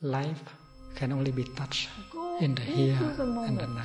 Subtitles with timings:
[0.00, 0.54] life
[0.94, 1.88] can only be touched
[2.40, 3.74] in the here the and the moment.
[3.74, 3.84] now.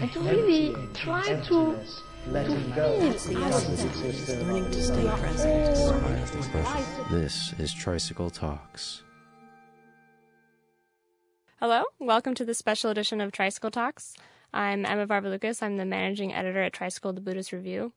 [0.00, 1.78] and to really try to
[2.26, 2.98] letting go.
[2.98, 3.14] Learning
[4.72, 5.94] to stay present.
[7.08, 9.04] This is Tricycle Talks.
[11.60, 14.16] Hello, welcome to the special edition of Tricycle Talks.
[14.52, 15.62] I'm Emma Varvaloucas.
[15.62, 17.92] I'm the managing editor at Tricycle the Buddhist Review.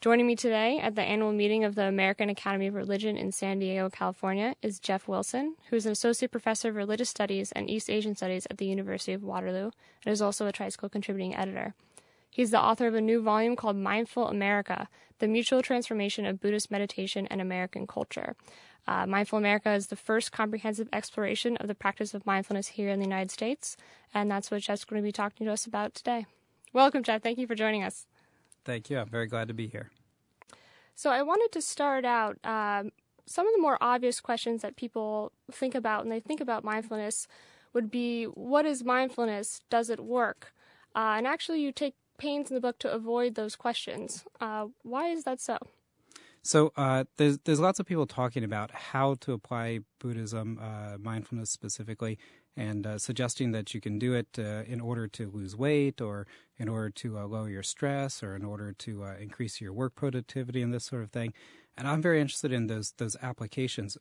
[0.00, 3.58] Joining me today at the annual meeting of the American Academy of Religion in San
[3.58, 7.90] Diego, California, is Jeff Wilson, who is an associate professor of religious studies and East
[7.90, 9.72] Asian studies at the University of Waterloo
[10.06, 11.74] and is also a Tricycle contributing editor.
[12.30, 16.70] He's the author of a new volume called Mindful America The Mutual Transformation of Buddhist
[16.70, 18.36] Meditation and American Culture.
[18.88, 23.00] Uh, Mindful America is the first comprehensive exploration of the practice of mindfulness here in
[23.00, 23.76] the United States,
[24.14, 26.24] and that's what Jeff's going to be talking to us about today.
[26.72, 27.22] Welcome, Jeff.
[27.22, 28.06] Thank you for joining us.
[28.64, 28.98] Thank you.
[28.98, 29.90] I'm very glad to be here.
[30.94, 32.90] So, I wanted to start out um,
[33.26, 37.26] some of the more obvious questions that people think about when they think about mindfulness
[37.72, 39.60] would be what is mindfulness?
[39.70, 40.52] Does it work?
[40.94, 44.24] Uh, and actually, you take pains in the book to avoid those questions.
[44.40, 45.58] Uh, why is that so?
[46.42, 51.50] So uh, there's there's lots of people talking about how to apply Buddhism, uh, mindfulness
[51.50, 52.18] specifically,
[52.56, 56.26] and uh, suggesting that you can do it uh, in order to lose weight, or
[56.58, 59.94] in order to uh, lower your stress, or in order to uh, increase your work
[59.94, 61.32] productivity, and this sort of thing.
[61.76, 63.96] And I'm very interested in those those applications.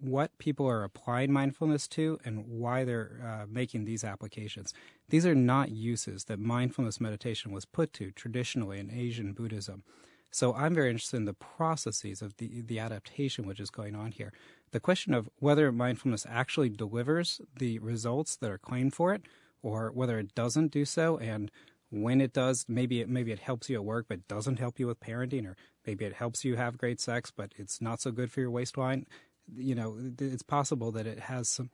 [0.00, 4.74] What people are applying mindfulness to, and why they're making these applications.
[5.08, 9.84] These are not uses that mindfulness meditation was put to traditionally in Asian Buddhism.
[10.32, 14.12] So I'm very interested in the processes of the the adaptation which is going on
[14.12, 14.32] here.
[14.72, 19.22] The question of whether mindfulness actually delivers the results that are claimed for it,
[19.62, 21.50] or whether it doesn't do so, and
[21.90, 24.86] when it does, maybe it maybe it helps you at work, but doesn't help you
[24.86, 25.56] with parenting, or
[25.86, 29.06] maybe it helps you have great sex, but it's not so good for your waistline.
[29.54, 31.70] You know, it's possible that it has some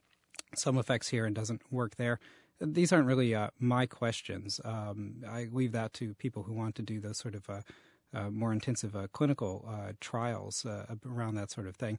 [0.57, 2.19] some effects here and doesn't work there.
[2.61, 4.61] These aren't really uh, my questions.
[4.65, 7.61] Um, I leave that to people who want to do those sort of uh,
[8.13, 11.99] uh, more intensive uh, clinical uh, trials uh, around that sort of thing.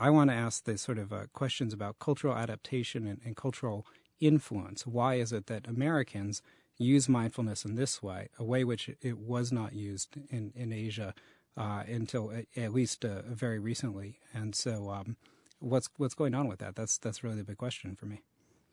[0.00, 3.86] I want to ask the sort of uh, questions about cultural adaptation and, and, cultural
[4.18, 4.86] influence.
[4.86, 6.40] Why is it that Americans
[6.78, 11.12] use mindfulness in this way, a way which it was not used in, in Asia
[11.54, 14.18] uh, until at least very recently?
[14.32, 15.16] And so, um,
[15.58, 16.76] what's what's going on with that?
[16.76, 18.22] That's that's really the big question for me.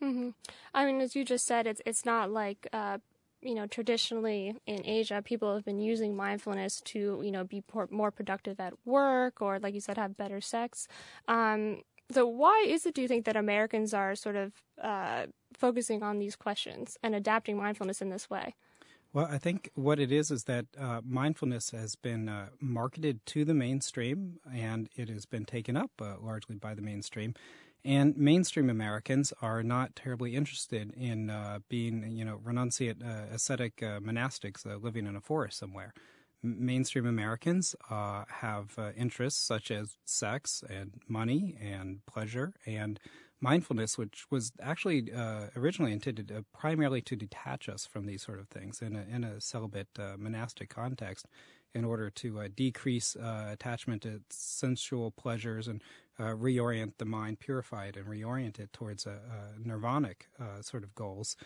[0.02, 0.30] Mm-hmm.
[0.74, 2.68] I mean, as you just said, it's it's not like
[3.42, 8.12] you know, traditionally in Asia, people have been using mindfulness to, you know, be more
[8.12, 10.88] productive at work or, like you said, have better sex.
[11.28, 11.82] Um,
[12.12, 16.20] so, why is it, do you think, that Americans are sort of uh, focusing on
[16.20, 18.56] these questions and adapting mindfulness in this way?
[19.14, 23.46] Well, I think what it is is that uh, mindfulness has been uh, marketed to
[23.46, 27.34] the mainstream and it has been taken up uh, largely by the mainstream.
[27.86, 33.82] And mainstream Americans are not terribly interested in uh, being, you know, renunciate uh, ascetic
[33.82, 35.94] uh, monastics uh, living in a forest somewhere.
[36.44, 43.00] Mainstream Americans uh, have uh, interests such as sex and money and pleasure and
[43.40, 45.12] mindfulness, which was actually
[45.56, 49.40] originally intended primarily to detach us from these sort of things in a, in a
[49.40, 51.28] celibate monastic context
[51.78, 55.82] in order to uh, decrease uh, attachment to sensual pleasures and
[56.20, 60.84] uh, reorient the mind, purify it, and reorient it towards a, a nirvanic uh, sort
[60.84, 61.38] of goals.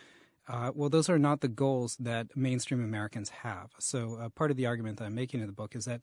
[0.47, 3.71] Uh, well, those are not the goals that mainstream Americans have.
[3.79, 6.01] So, uh, part of the argument that I'm making in the book is that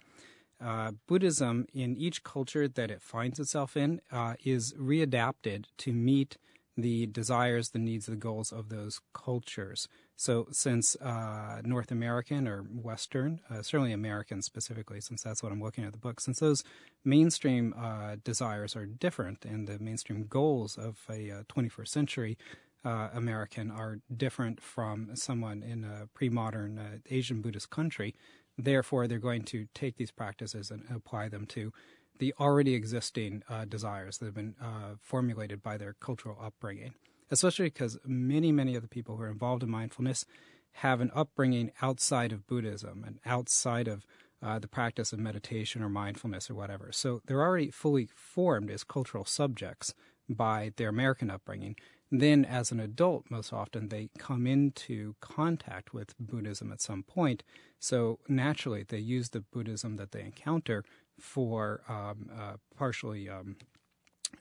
[1.07, 4.01] Buddhism, in each culture that it finds itself in,
[4.45, 6.37] is readapted to meet
[6.79, 9.89] the desires, the needs, the goals of those cultures.
[10.17, 15.61] So, since uh, North American or Western, uh, certainly American specifically, since that's what I'm
[15.61, 16.63] looking at the book, since those
[17.05, 22.39] mainstream uh, desires are different and the mainstream goals of a 21st uh, century
[22.85, 28.15] uh, American are different from someone in a pre modern uh, Asian Buddhist country,
[28.59, 31.73] therefore, they're going to take these practices and apply them to
[32.19, 36.95] the already existing uh, desires that have been uh, formulated by their cultural upbringing,
[37.31, 40.25] especially because many, many of the people who are involved in mindfulness
[40.73, 44.05] have an upbringing outside of Buddhism and outside of
[44.43, 46.91] uh, the practice of meditation or mindfulness or whatever.
[46.93, 49.95] So they're already fully formed as cultural subjects
[50.29, 51.77] by their American upbringing.
[52.11, 57.43] Then, as an adult, most often they come into contact with Buddhism at some point.
[57.79, 60.85] So naturally, they use the Buddhism that they encounter
[61.21, 63.57] for um, uh, partially um,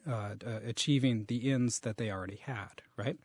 [0.08, 3.18] uh, uh, achieving the ends that they already had, right?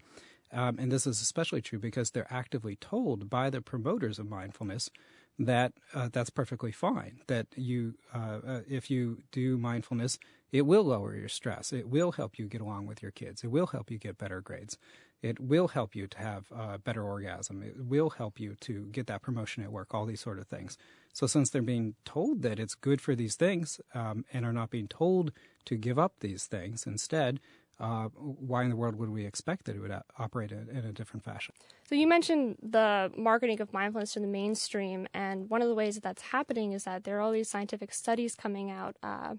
[0.53, 4.91] Um, and this is especially true because they're actively told by the promoters of mindfulness
[5.39, 7.21] that uh, that's perfectly fine.
[7.27, 10.19] That you, uh, uh, if you do mindfulness,
[10.53, 11.73] It will lower your stress.
[11.73, 13.43] It will help you get along with your kids.
[13.43, 14.77] It will help you get better grades.
[15.23, 17.63] It will help you to have a better orgasm.
[17.63, 20.77] It will help you to get that promotion at work, all these sort of things.
[21.15, 24.71] So, since they're being told that it's good for these things um, and are not
[24.71, 25.33] being told
[25.67, 27.39] to give up these things instead,
[27.79, 30.93] uh, why in the world would we expect that it would operate in, in, a
[30.93, 31.55] different fashion?
[31.89, 35.95] So you mentioned the marketing of mindfulness to the mainstream, and one of the ways
[35.95, 39.35] that that's happening is that there are all these scientific studies coming out uh,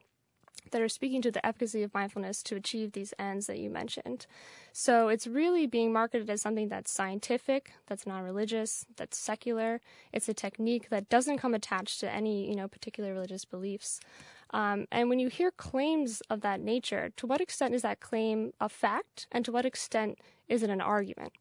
[0.71, 4.25] that are speaking to the efficacy of mindfulness to achieve these ends that you mentioned.
[4.71, 9.81] So it's really being marketed as something that's scientific, that's non-religious, that's secular.
[10.11, 13.99] It's a technique that doesn't come attached to any, you know, particular religious beliefs.
[14.51, 18.53] Um, and when you hear claims of that nature, to what extent is that claim
[18.59, 21.33] a fact, and to what extent is it an argument?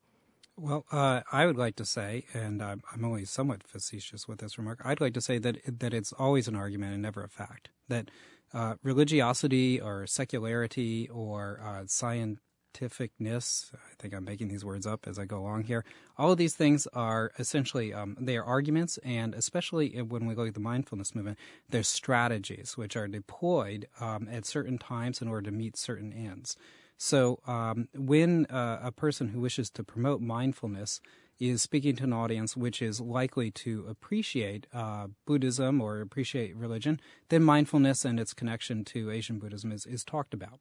[0.56, 4.58] Well, uh, I would like to say, and I'm, I'm, only somewhat facetious with this
[4.58, 4.80] remark.
[4.84, 7.70] I'd like to say that that it's always an argument and never a fact.
[7.88, 8.10] That
[8.54, 13.72] uh, religiosity or secularity or uh, scientificness.
[13.74, 15.84] I think I'm making these words up as I go along here.
[16.18, 20.48] All of these things are essentially um, they are arguments, and especially when we look
[20.48, 21.38] at the mindfulness movement,
[21.68, 26.56] there's strategies which are deployed um, at certain times in order to meet certain ends.
[26.98, 31.00] So um, when uh, a person who wishes to promote mindfulness
[31.50, 37.00] is speaking to an audience which is likely to appreciate uh, Buddhism or appreciate religion,
[37.28, 40.60] then mindfulness and its connection to Asian Buddhism is, is talked about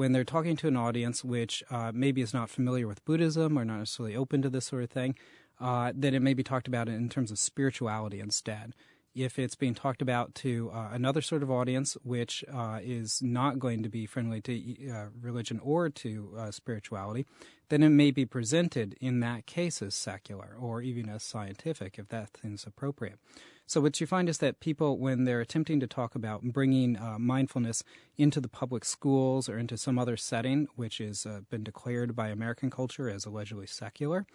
[0.00, 3.66] when they're talking to an audience which uh, maybe is not familiar with Buddhism or
[3.66, 5.14] not necessarily open to this sort of thing,
[5.60, 8.74] uh, then it may be talked about in terms of spirituality instead.
[9.14, 13.58] If it's being talked about to uh, another sort of audience which uh, is not
[13.58, 17.26] going to be friendly to uh, religion or to uh, spirituality,
[17.70, 22.08] then it may be presented in that case as secular or even as scientific if
[22.08, 23.18] that is appropriate.
[23.70, 27.20] So what you find is that people, when they're attempting to talk about bringing uh,
[27.20, 27.84] mindfulness
[28.18, 32.30] into the public schools or into some other setting, which has uh, been declared by
[32.30, 34.26] American culture as allegedly secular,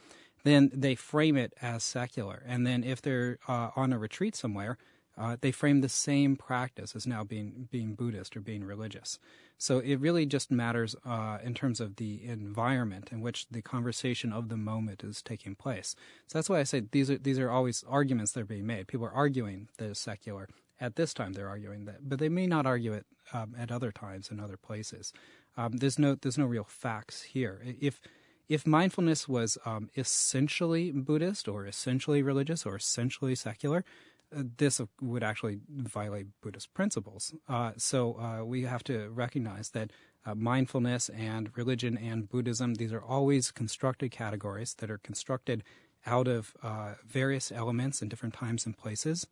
[0.46, 2.44] then they frame it as secular.
[2.48, 4.78] And then if they're uh, on a retreat somewhere,
[5.18, 9.18] uh, they frame the same practice as now being being Buddhist or being religious.
[9.58, 14.34] So it really just matters uh, in terms of the environment in which the conversation
[14.34, 15.96] of the moment is taking place.
[16.28, 18.88] So that's why I say these are these are always arguments that are being made.
[18.88, 20.48] People are arguing that it's secular.
[20.80, 23.94] At this time, they're arguing that, but they may not argue it um, at other
[23.94, 25.14] times in other places.
[25.56, 27.62] Um, there's no there's no real facts here.
[27.80, 28.02] If
[28.48, 33.84] if mindfulness was um, essentially Buddhist or essentially religious or essentially secular,
[34.32, 37.34] this would actually violate Buddhist principles.
[37.48, 39.92] Uh, so uh, we have to recognize that
[40.26, 45.64] uh, mindfulness and religion and Buddhism, these are always constructed categories that are constructed
[46.06, 49.28] out of uh, various elements in different times and places.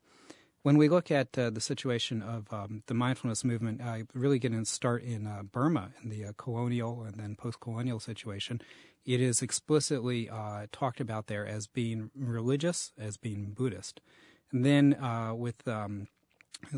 [0.62, 3.82] When we look at uh, the situation of um, the mindfulness movement,
[4.14, 8.62] really get to start in uh, Burma in the colonial and then post-colonial situation.
[9.06, 10.30] It is explicitly
[10.72, 14.02] talked about there as being religious, as being Buddhist.
[14.54, 16.08] And then uh, with um,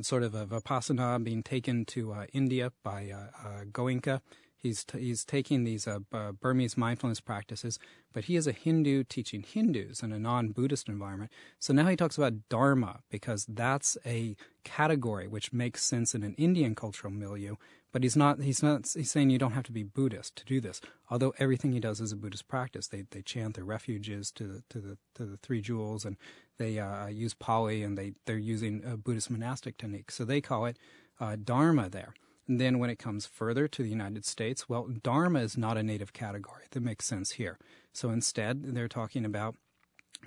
[0.01, 4.21] sort of a Vipassana being taken to uh, India by uh, uh Goenka,
[4.57, 5.99] he's, t- he's taking these uh,
[6.41, 7.77] Burmese mindfulness practices,
[8.13, 11.31] but he is a Hindu teaching Hindus in a non Buddhist environment.
[11.59, 16.33] So now he talks about Dharma because that's a category which makes sense in an
[16.35, 17.55] Indian cultural milieu,
[17.95, 18.41] but he's not.
[18.41, 18.91] He's not.
[18.93, 20.81] He's saying you don't have to be Buddhist to do this.
[21.09, 22.87] Although everything he does is a Buddhist practice.
[22.87, 26.17] They they chant their refuges to the to the to the three jewels, and
[26.57, 30.11] they uh, use Pali, and they they're using a Buddhist monastic technique.
[30.11, 30.77] So they call it
[31.21, 32.13] uh, Dharma there.
[32.49, 35.81] And then when it comes further to the United States, well, Dharma is not a
[35.81, 36.65] native category.
[36.71, 37.57] That makes sense here.
[37.93, 39.55] So instead, they're talking about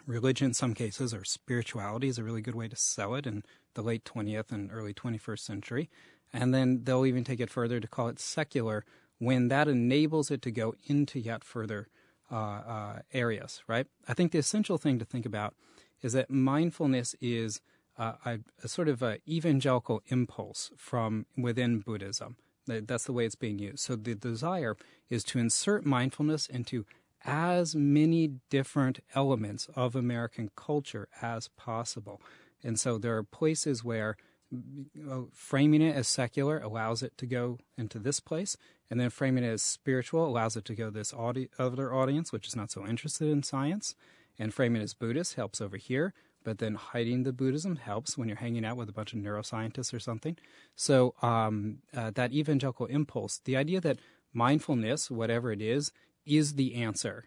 [0.06, 3.42] religion in some cases, or spirituality is a really good way to sell it in
[3.75, 5.90] the late 20th and early 21st century.
[6.32, 8.85] And then they'll even take it further to call it secular
[9.18, 11.88] when that enables it to go into yet further
[12.30, 13.87] uh, uh, areas, right?
[14.06, 15.54] I think the essential thing to think about
[16.02, 17.61] is that mindfulness is
[17.97, 22.37] uh, a, a, sort of a evangelical impulse from within Buddhism.
[22.66, 23.80] That's the way it's being used.
[23.80, 24.76] So the desire
[25.08, 26.85] is to insert mindfulness into
[27.25, 32.20] as many different elements of American culture as possible.
[32.62, 34.16] And so there are places where
[35.32, 38.56] framing it as secular allows it to go into this place,
[38.90, 42.46] and then framing it as spiritual allows it to go this audi- other audience, which
[42.46, 43.94] is not so interested in science,
[44.38, 46.14] and framing it as Buddhist helps over here.
[46.44, 49.92] But then hiding the Buddhism helps when you're hanging out with a bunch of neuroscientists
[49.92, 50.38] or something.
[50.76, 53.98] So um, uh, that evangelical impulse, the idea that
[54.32, 55.92] mindfulness, whatever it is,
[56.24, 57.24] is the answer.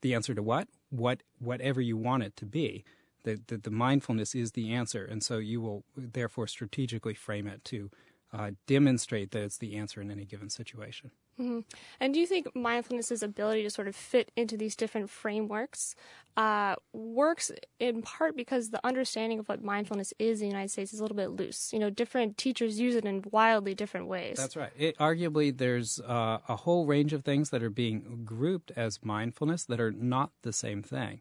[0.00, 0.68] The answer to what?
[0.90, 2.84] What whatever you want it to be
[3.26, 7.62] that the, the, mindfulness is the answer, and so you will therefore strategically frame it
[7.64, 7.90] to
[8.32, 11.10] uh, demonstrate that it's the answer in any given situation.
[11.40, 11.60] Mm-hmm.
[12.00, 15.94] And do you think mindfulness's ability to sort of fit into these different frameworks
[16.36, 20.94] uh, works in part because the understanding of what mindfulness is in the United States
[20.94, 21.72] is a little bit loose?
[21.72, 24.38] You know, different teachers use it in wildly different ways.
[24.38, 24.72] That's right.
[24.76, 29.64] It, arguably, there's uh, a whole range of things that are being grouped as mindfulness
[29.64, 31.20] that are not the same thing.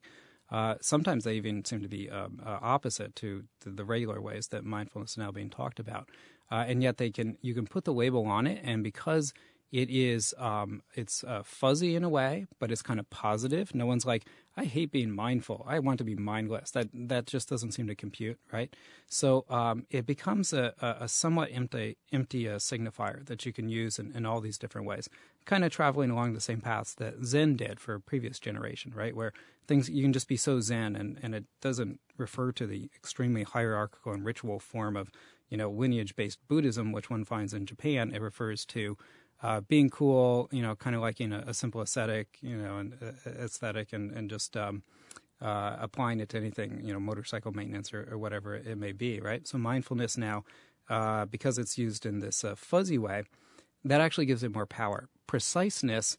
[0.55, 4.47] Uh, sometimes they even seem to be um, uh, opposite to, to, the regular ways
[4.47, 6.07] that mindfulness is now being talked about,
[6.50, 9.33] uh, and yet they can you can put the label on it, and because
[9.74, 13.75] it is um, it's uh, fuzzy in a way, but it's kind of positive.
[13.75, 15.65] No one's like, I hate being mindful.
[15.67, 16.71] I want to be mindless.
[16.71, 18.74] That that just doesn't seem to compute, right?
[19.07, 24.00] So um, it becomes a, a, somewhat empty empty uh, signifier that you can use
[24.00, 25.09] in, in all these different ways.
[25.43, 29.15] Kind of traveling along the same paths that Zen did for a previous generation, right?
[29.15, 29.33] Where
[29.67, 33.43] things you can just be so Zen, and, and it doesn't refer to the extremely
[33.43, 35.12] hierarchical and ritual form of
[35.50, 38.12] you know lineage based Buddhism, which one finds in Japan.
[38.13, 38.97] It refers to
[39.44, 42.94] uh, being cool, you know, kind of liking a, a simple aesthetic, you know, and
[43.01, 44.84] uh, aesthetic, and and just um,
[45.42, 49.20] uh, applying it to anything, you know, motorcycle maintenance or, or whatever it may be,
[49.20, 49.48] right?
[49.48, 50.44] So mindfulness now,
[50.89, 53.24] uh, because it's used in this uh, fuzzy way,
[53.84, 55.10] that actually gives it more power.
[55.27, 56.18] Preciseness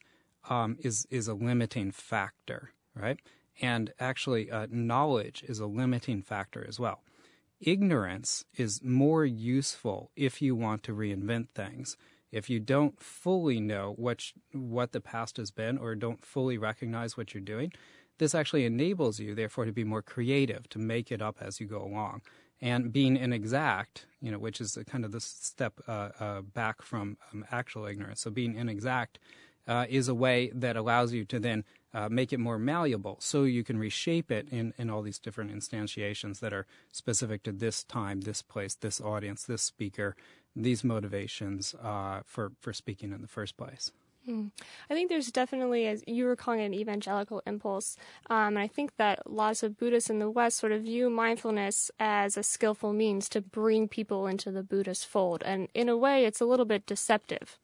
[0.49, 3.19] um, is is a limiting factor, right?
[3.63, 7.03] And actually, uh, knowledge is a limiting factor as well.
[7.59, 11.97] Ignorance is more useful if you want to reinvent things
[12.37, 17.17] if you don't fully know what what the past has been or don't fully recognize
[17.17, 17.73] what you're doing,
[18.19, 21.67] this actually enables you, therefore, to be more creative, to make it up as you
[21.67, 22.21] go along.
[22.61, 27.17] And being inexact, you know, which is kind of the step uh, uh, back from
[27.33, 28.21] um, actual ignorance.
[28.21, 29.19] So being inexact
[29.67, 33.45] uh, is a way that allows you to then uh, make it more malleable so
[33.45, 37.85] you can reshape it in, in all these different instantiations that are specific to this
[37.85, 40.15] time, this place, this audience, this speaker,
[40.57, 43.93] these motivations uh, for for speaking in the first place.
[44.27, 44.47] Hmm.
[44.91, 47.97] I think there's definitely, as you were calling it, an evangelical impulse.
[48.29, 51.93] Um, and I think that lots of Buddhists in the West sort of view mindfulness
[52.01, 55.45] as a skillful means to bring people into the Buddhist fold.
[55.45, 57.57] And in a way, it's a little bit deceptive.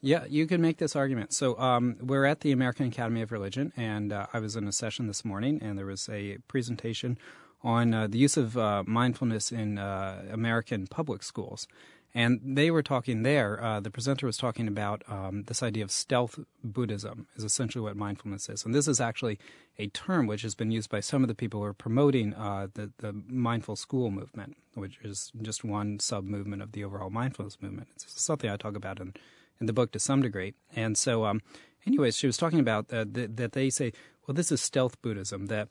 [0.00, 1.32] Yeah, you can make this argument.
[1.32, 4.72] So um, we're at the American Academy of Religion, and uh, I was in a
[4.72, 7.16] session this morning, and there was a presentation
[7.62, 11.68] on uh, the use of uh, mindfulness in uh, American public schools.
[12.14, 15.90] And they were talking there, uh, the presenter was talking about um, this idea of
[15.90, 18.64] stealth Buddhism, is essentially what mindfulness is.
[18.66, 19.38] And this is actually
[19.78, 22.68] a term which has been used by some of the people who are promoting uh,
[22.74, 27.56] the, the mindful school movement, which is just one sub movement of the overall mindfulness
[27.62, 27.88] movement.
[27.94, 29.14] It's something I talk about in,
[29.58, 30.52] in the book to some degree.
[30.76, 31.40] And so, um,
[31.86, 33.92] anyways, she was talking about uh, th- that they say,
[34.26, 35.68] well, this is stealth Buddhism, that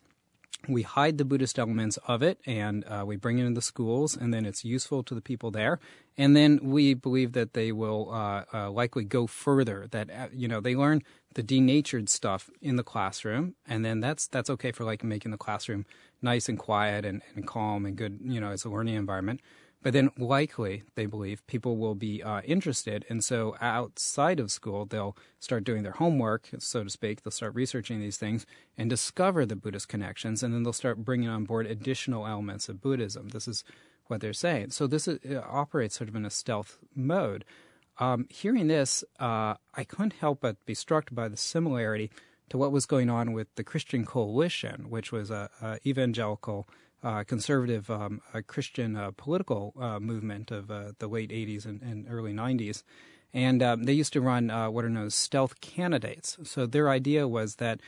[0.68, 4.16] we hide the Buddhist elements of it and uh, we bring it into the schools,
[4.16, 5.80] and then it's useful to the people there.
[6.18, 9.88] And then we believe that they will uh, uh, likely go further.
[9.90, 11.04] That uh, you know they learn
[11.34, 15.38] the denatured stuff in the classroom, and then that's that's okay for like making the
[15.38, 15.86] classroom
[16.22, 18.20] nice and quiet and, and calm and good.
[18.22, 19.42] You know, it's a learning environment.
[19.84, 23.04] But then likely, they believe, people will be uh, interested.
[23.10, 27.24] And so outside of school, they'll start doing their homework, so to speak.
[27.24, 28.46] They'll start researching these things
[28.78, 30.44] and discover the Buddhist connections.
[30.44, 33.30] And then they'll start bringing on board additional elements of Buddhism.
[33.30, 33.64] This is
[34.06, 34.70] what they're saying.
[34.70, 37.44] So this is, operates sort of in a stealth mode.
[37.98, 42.12] Um, hearing this, uh, I couldn't help but be struck by the similarity
[42.50, 46.68] to what was going on with the Christian Coalition, which was a, a evangelical
[47.04, 52.06] uh, conservative um, uh, Christian uh, political uh, movement of the late 80s and, and
[52.10, 52.84] early 90s.
[53.34, 56.38] And um, they used to run what are known as stealth candidates.
[56.44, 57.80] So their idea was that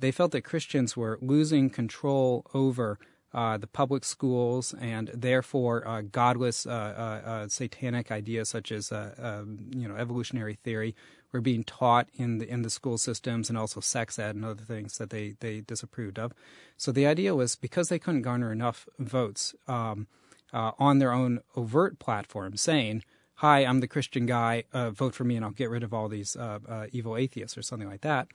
[0.00, 2.98] they felt that Christians were losing control over
[3.34, 9.86] uh, the public schools, and therefore uh, godless, uh, satanic ideas such as um, you
[9.86, 10.94] know evolutionary theory
[11.32, 14.64] were being taught in the in the school systems and also sex ed and other
[14.64, 16.32] things that they they disapproved of.
[16.76, 20.06] So the idea was because they couldn't garner enough votes um,
[20.52, 23.02] uh, on their own overt platform, saying,
[23.36, 24.64] "Hi, I'm the Christian guy.
[24.72, 27.58] Uh, vote for me, and I'll get rid of all these uh, uh evil atheists"
[27.58, 28.28] or something like that.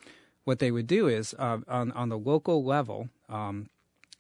[0.44, 3.10] What they would do is uh, on on the local level.
[3.30, 3.70] Um,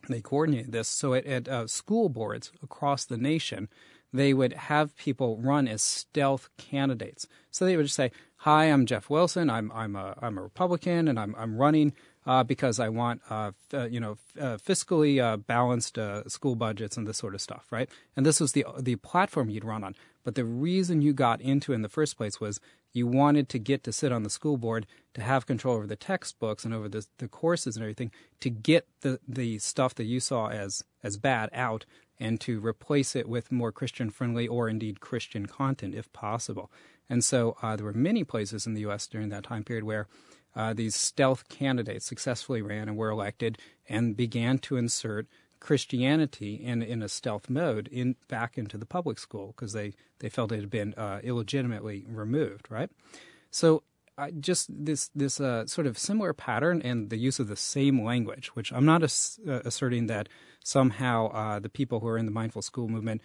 [0.09, 3.69] they coordinated this so at, at uh, school boards across the nation
[4.13, 7.27] they would have people run as stealth candidates.
[7.49, 9.49] So they would just say, "Hi, I'm Jeff Wilson.
[9.49, 11.93] I'm I'm a I'm a Republican, and I'm I'm running
[12.25, 16.55] uh, because I want uh, f- you know f- uh, fiscally uh, balanced uh, school
[16.55, 19.83] budgets and this sort of stuff, right?" And this was the the platform you'd run
[19.83, 19.95] on.
[20.23, 22.59] But the reason you got into it in the first place was
[22.93, 25.95] you wanted to get to sit on the school board to have control over the
[25.95, 30.19] textbooks and over the the courses and everything to get the the stuff that you
[30.19, 31.85] saw as as bad out
[32.19, 36.71] and to replace it with more Christian friendly or indeed Christian content if possible.
[37.09, 39.07] And so uh, there were many places in the U.S.
[39.07, 40.07] during that time period where
[40.55, 43.57] uh, these stealth candidates successfully ran and were elected
[43.89, 45.27] and began to insert
[45.63, 50.27] Christianity in, in a stealth mode in back into the public school because they, they
[50.27, 52.89] felt it had been uh, illegitimately removed, right?
[53.49, 53.83] So
[54.17, 58.03] uh, just this this uh, sort of similar pattern and the use of the same
[58.03, 60.27] language, which I'm not ass- uh, asserting that
[60.65, 63.21] somehow uh, the people who are in the mindful school movement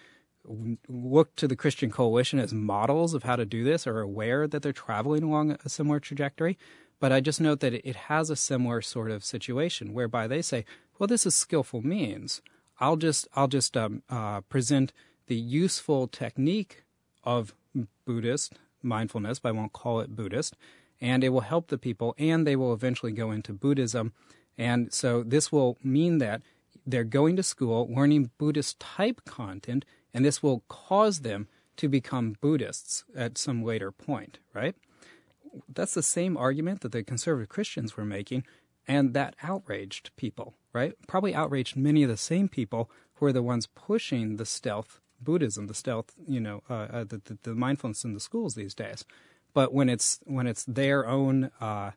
[0.88, 4.62] look to the Christian Coalition as models of how to do this or aware that
[4.62, 6.56] they're traveling along a similar trajectory.
[7.00, 10.64] But I just note that it has a similar sort of situation whereby they say,
[10.98, 12.42] well, this is skillful means.
[12.80, 14.92] I'll just I'll just um, uh, present
[15.26, 16.84] the useful technique
[17.24, 17.54] of
[18.04, 20.56] Buddhist mindfulness, but I won't call it Buddhist,
[21.00, 24.12] and it will help the people, and they will eventually go into Buddhism,
[24.56, 26.42] and so this will mean that
[26.86, 32.36] they're going to school, learning Buddhist type content, and this will cause them to become
[32.40, 34.74] Buddhists at some later point, right?
[35.72, 38.44] That's the same argument that the conservative Christians were making,
[38.88, 40.94] and that outraged people, right?
[41.06, 45.66] Probably outraged many of the same people who are the ones pushing the stealth Buddhism,
[45.66, 49.04] the stealth, you know, uh, uh, the, the, the, mindfulness in the schools these days.
[49.52, 51.92] But when it's when it's their own uh,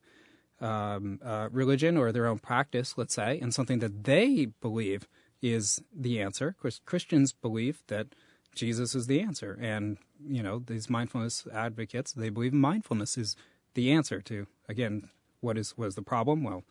[0.60, 5.08] um, uh, religion or their own practice, let's say, and something that they believe
[5.42, 6.56] is the answer,
[6.86, 8.08] Christians believe that
[8.56, 13.36] Jesus is the answer, and you know these mindfulness advocates they believe mindfulness is
[13.74, 15.10] the answer to again
[15.42, 16.44] what is was the problem?
[16.44, 16.64] Well,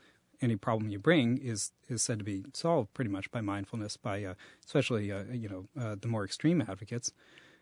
[0.43, 4.25] any problem you bring is is said to be solved pretty much by mindfulness, by
[4.25, 7.13] uh, especially uh, you know uh, the more extreme advocates.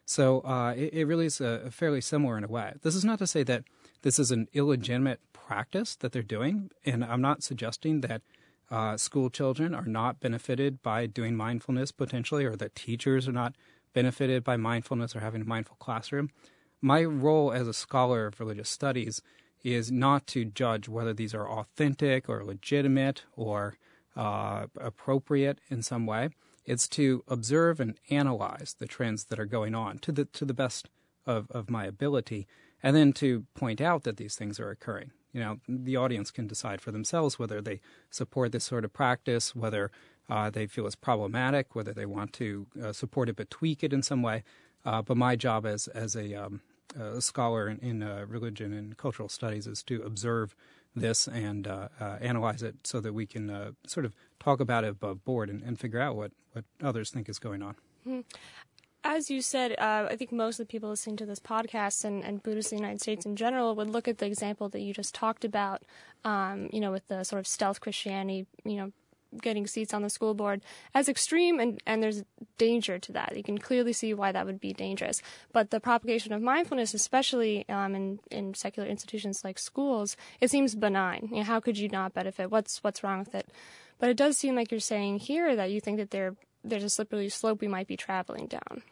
[0.05, 2.73] So uh, it, it, really is a, a fairly similar in a way.
[2.83, 3.65] This is not to say that
[4.01, 8.23] this is an illegitimate practice that they're doing, and I'm not suggesting that
[8.71, 13.55] uh, school children are not benefited by doing mindfulness potentially, or that teachers are not
[13.93, 16.31] benefited by mindfulness or having a mindful classroom.
[16.81, 19.21] My role as a scholar of religious studies
[19.63, 23.77] is not to judge whether these are authentic or legitimate or
[24.17, 26.31] uh, appropriate in some way.
[26.65, 30.55] It's to observe and analyze the trends that are going on to the to the
[30.55, 30.91] best
[31.27, 32.47] of, of my ability,
[32.83, 35.13] and then to point out that these things are occurring.
[35.33, 39.55] You know, the audience can decide for themselves whether they support this sort of practice,
[39.55, 39.91] whether
[40.29, 43.93] uh, they feel it's problematic, whether they want to uh, support it but tweak it
[43.93, 44.43] in some way.
[44.85, 46.61] Uh, but my job as as a um,
[46.99, 50.55] a scholar in, in uh, religion and cultural studies is to observe
[50.95, 54.85] this and uh, uh, analyze it so that we can uh, sort of talk about
[54.85, 57.75] it above board and, and, figure out what, what others think is going on.
[58.07, 58.21] Mm-hmm.
[59.05, 62.25] As you said, uh, I think most of the people listening to this podcast and,
[62.25, 64.93] and Buddhists in the United States in general would look at the example that you
[64.93, 65.83] just talked about,
[66.25, 68.93] um, you know, with the sort of stealth Christianity, you know,
[69.41, 70.63] getting seats on the school board
[70.95, 72.25] as extreme and, and there's
[72.57, 73.37] danger to that.
[73.37, 75.21] You can clearly see why that would be dangerous.
[75.53, 80.75] But the propagation of mindfulness, especially um, in, in secular institutions like schools, it seems
[80.75, 81.29] benign.
[81.31, 82.51] You know, how could you not benefit?
[82.51, 83.49] What's what's wrong with it?
[83.99, 86.91] But it does seem like you're saying here that you think that there there's a
[86.91, 88.83] slippery slope we might be traveling down.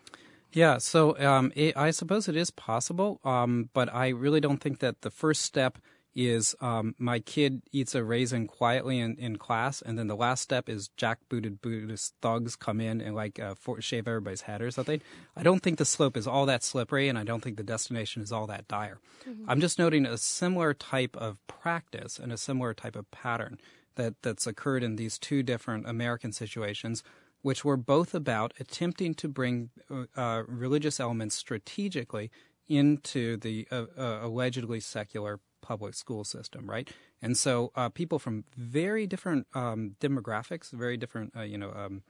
[0.52, 4.78] Yeah, so um, it, I suppose it is possible, um, but I really don't think
[4.78, 5.78] that the first step–
[6.16, 10.40] is um, my kid eats a raisin quietly in, in class, and then the last
[10.40, 14.70] step is jackbooted Buddhist thugs come in and like uh, for, shave everybody's head or
[14.70, 15.02] something.
[15.36, 18.22] I don't think the slope is all that slippery, and I don't think the destination
[18.22, 18.98] is all that dire.
[19.28, 19.50] Mm-hmm.
[19.50, 23.58] I'm just noting a similar type of practice and a similar type of pattern
[23.96, 27.02] that, that's occurred in these two different American situations,
[27.42, 32.30] which were both about attempting to bring uh, uh religious elements strategically
[32.68, 36.88] into the uh, uh, allegedly secular public school system, right?
[37.20, 42.02] And so uh, people from very different um, demographics, very different, uh, you know, um,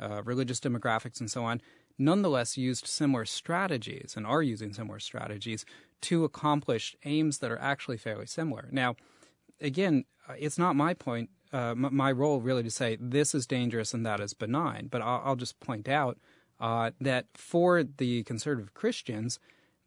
[0.00, 1.60] uh, religious demographics and so on,
[1.98, 5.66] nonetheless used similar strategies and are using similar strategies
[6.00, 8.68] to accomplish aims that are actually fairly similar.
[8.72, 8.96] Now,
[9.60, 13.46] again, uh, it's not my point, uh, m- my role really to say this is
[13.46, 16.16] dangerous and that is benign, but I'll, I'll just point out
[16.58, 19.38] uh, that for the conservative Christians,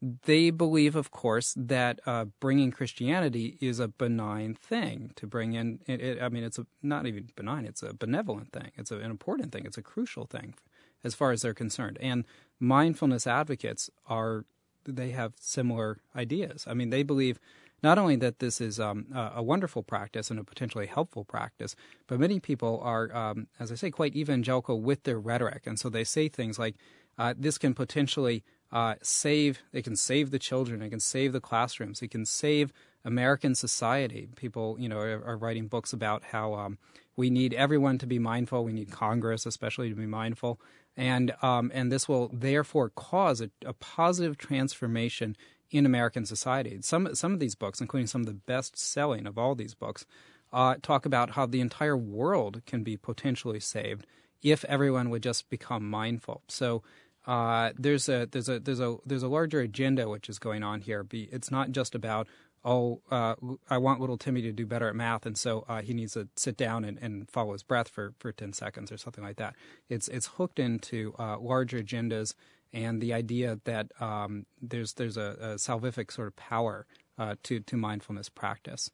[0.02, 5.80] they believe, of course, that uh, bringing Christianity is a benign thing to bring in.
[5.86, 8.72] It, it, I mean, it's a, not even benign; it's a benevolent thing.
[8.76, 9.64] It's a, an important thing.
[9.64, 10.54] It's a crucial thing,
[11.02, 11.96] as far as they're concerned.
[12.00, 12.24] And
[12.60, 14.44] mindfulness advocates are
[14.84, 16.66] they have similar ideas.
[16.68, 17.40] I mean, they believe
[17.82, 21.74] not only that this is um, a wonderful practice and a potentially helpful practice,
[22.06, 25.88] but many people are, um, as I say, quite evangelical with their rhetoric, and so
[25.88, 26.76] they say things like,
[27.16, 29.60] uh, "This can potentially." Uh, save.
[29.72, 30.80] They can save the children.
[30.80, 32.00] They can save the classrooms.
[32.00, 32.72] They can save
[33.04, 34.28] American society.
[34.36, 36.78] People, you know, are, are writing books about how um,
[37.16, 38.64] we need everyone to be mindful.
[38.64, 40.60] We need Congress, especially, to be mindful.
[40.96, 45.36] and um, and this will therefore cause a, a, positive transformation
[45.70, 46.78] in American society.
[46.82, 50.04] Some some of these books, including some of the best selling of all these books,
[50.52, 54.06] uh, talk about how the entire world can be potentially saved
[54.42, 56.42] if everyone would just become mindful.
[56.48, 56.82] So.
[57.26, 60.80] Uh, there's a there's a there's a there's a larger agenda which is going on
[60.80, 61.04] here.
[61.10, 62.28] It's not just about
[62.66, 63.36] oh, uh,
[63.70, 66.28] I want little Timmy to do better at math, and so uh, he needs to
[66.34, 69.54] sit down and, and, follow his breath for, for 10 seconds or something like that.
[69.88, 72.34] It's, it's hooked into uh, larger agendas
[72.72, 76.86] and the idea that um, there's, there's a, a, salvific sort of power
[77.16, 78.90] uh, to, to mindfulness practice.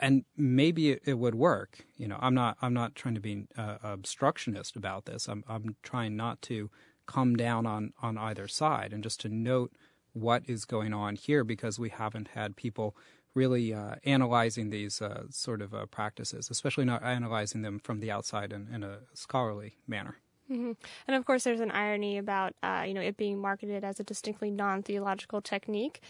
[0.00, 1.84] And maybe it, it, would work.
[1.96, 5.28] You know, I'm not I'm not trying to be uh, obstructionist about this.
[5.28, 6.70] I'm I'm trying not to
[7.06, 9.72] come down on, on either side and just to note
[10.12, 12.96] what is going on here because we haven't had people
[13.34, 18.10] really uh, analyzing these uh, sort of uh, practices, especially not analyzing them from the
[18.10, 20.18] outside in, in a scholarly manner.
[20.50, 20.72] Mm-hmm.
[21.06, 24.04] And of course, there's an irony about uh, you know it being marketed as a
[24.04, 26.00] distinctly non-theological technique.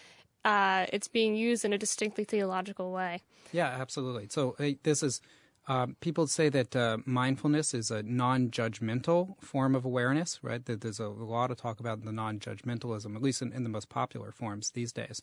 [0.45, 3.21] Uh, it's being used in a distinctly theological way.
[3.53, 4.27] Yeah, absolutely.
[4.29, 5.21] So this is
[5.69, 10.65] um, people say that uh, mindfulness is a non-judgmental form of awareness, right?
[10.65, 13.89] That there's a, lot of talk about the non-judgmentalism, at least in, in the most
[13.89, 15.23] popular forms these days.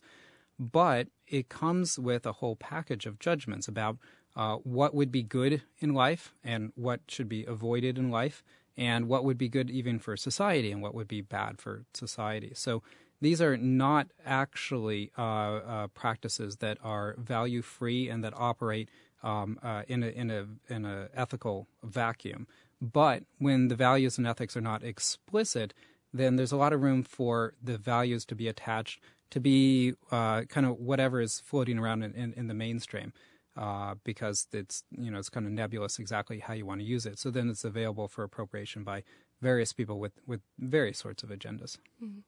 [0.58, 3.98] But it comes with a whole package of judgments about
[4.34, 8.42] uh, what would be good in life and what should be avoided in life,
[8.76, 12.52] and what would be good even for society and what would be bad for society.
[12.54, 12.82] So
[13.20, 18.88] these are not actually uh, uh practices that are value free and that operate
[19.22, 22.46] um, uh, in a in a in a ethical vacuum.
[22.80, 25.74] But when the values and ethics are not explicit,
[26.12, 30.42] then there's a lot of room for the values to be attached to be uh,
[30.42, 33.12] kind of whatever is floating around in, in, in the mainstream.
[33.56, 37.04] Uh, because it's you know it's kind of nebulous exactly how you want to use
[37.04, 37.18] it.
[37.18, 39.02] So then it's available for appropriation by
[39.42, 41.76] various people with with various sorts of agendas.
[42.02, 42.20] Mm-hmm.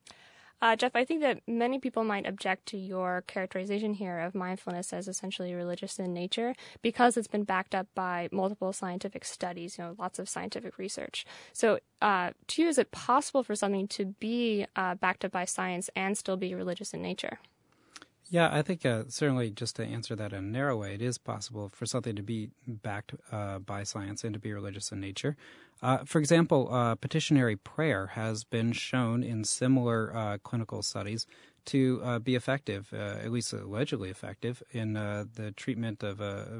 [0.63, 4.93] Uh, Jeff, I think that many people might object to your characterization here of mindfulness
[4.93, 9.83] as essentially religious in nature because it's been backed up by multiple scientific studies, you
[9.85, 11.27] know, lots of scientific research.
[11.53, 15.47] So, uh, to you, is it possible for something to be uh, backed up by
[15.47, 17.41] science and still be religious in nature?
[18.33, 21.19] Yeah, I think uh, certainly just to answer that in a narrow way, it is
[21.19, 25.37] possible for something to be backed uh, by science and to be religious in nature.
[25.83, 31.27] Uh, for example, uh, petitionary prayer has been shown in similar uh, clinical studies
[31.67, 36.17] to uh, be effective, at least allegedly effective, in the treatment of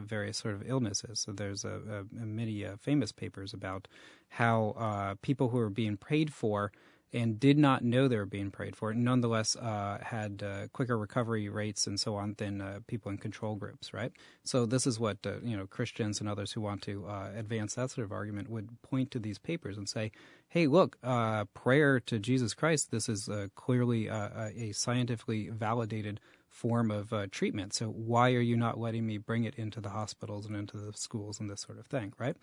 [0.07, 1.21] various sort of illnesses.
[1.21, 1.65] So there's
[2.13, 3.89] many famous papers about
[4.29, 6.71] how people who are being prayed for
[7.13, 11.49] and did not know they were being prayed for, nonetheless uh, had uh, quicker recovery
[11.49, 14.13] rates and so on than uh, people in control groups, right?
[14.45, 17.75] So this is what uh, you know Christians and others who want to uh, advance
[17.75, 20.11] that sort of argument would point to these papers and say,
[20.49, 22.91] "Hey, look, uh, prayer to Jesus Christ.
[22.91, 26.21] This is clearly a scientifically validated."
[26.53, 27.75] Form of treatment.
[27.75, 30.93] So why are you not letting me bring it into the hospitals and into the
[30.93, 32.37] schools and this sort of thing, right?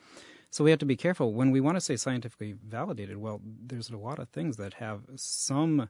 [0.50, 3.18] So we have to be careful when we want to say scientifically validated.
[3.18, 5.90] Well, there's a lot of things that have some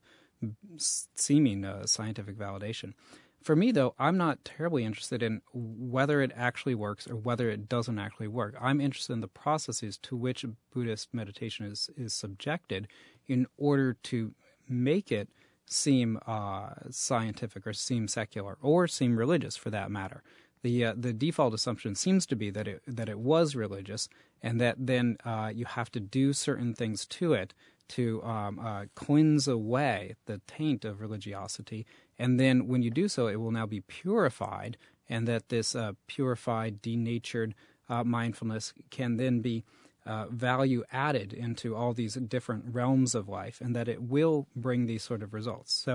[1.15, 2.93] seeming uh, scientific validation.
[3.41, 7.69] For me, though, I'm not terribly interested in whether it actually works or whether it
[7.69, 8.55] doesn't actually work.
[8.59, 12.89] I'm interested in the processes to which Buddhist meditation is, is subjected
[13.27, 14.33] in order to
[14.67, 15.29] make it
[15.69, 20.23] seem uh, scientific or seem secular or seem religious for that matter.
[20.61, 24.09] The uh, the default assumption seems to be that it that it was religious,
[24.41, 27.53] and that then uh, you have to do certain things to it
[27.89, 31.85] to um, uh, cleanse away the taint of religiosity,
[32.17, 34.77] and then when you do so, it will now be purified,
[35.07, 37.55] and that this uh, purified, denatured
[37.87, 39.63] uh, mindfulness can then be
[40.09, 44.87] uh, value added into all these different realms of life, and that it will bring
[44.87, 45.71] these sort of results.
[45.73, 45.93] So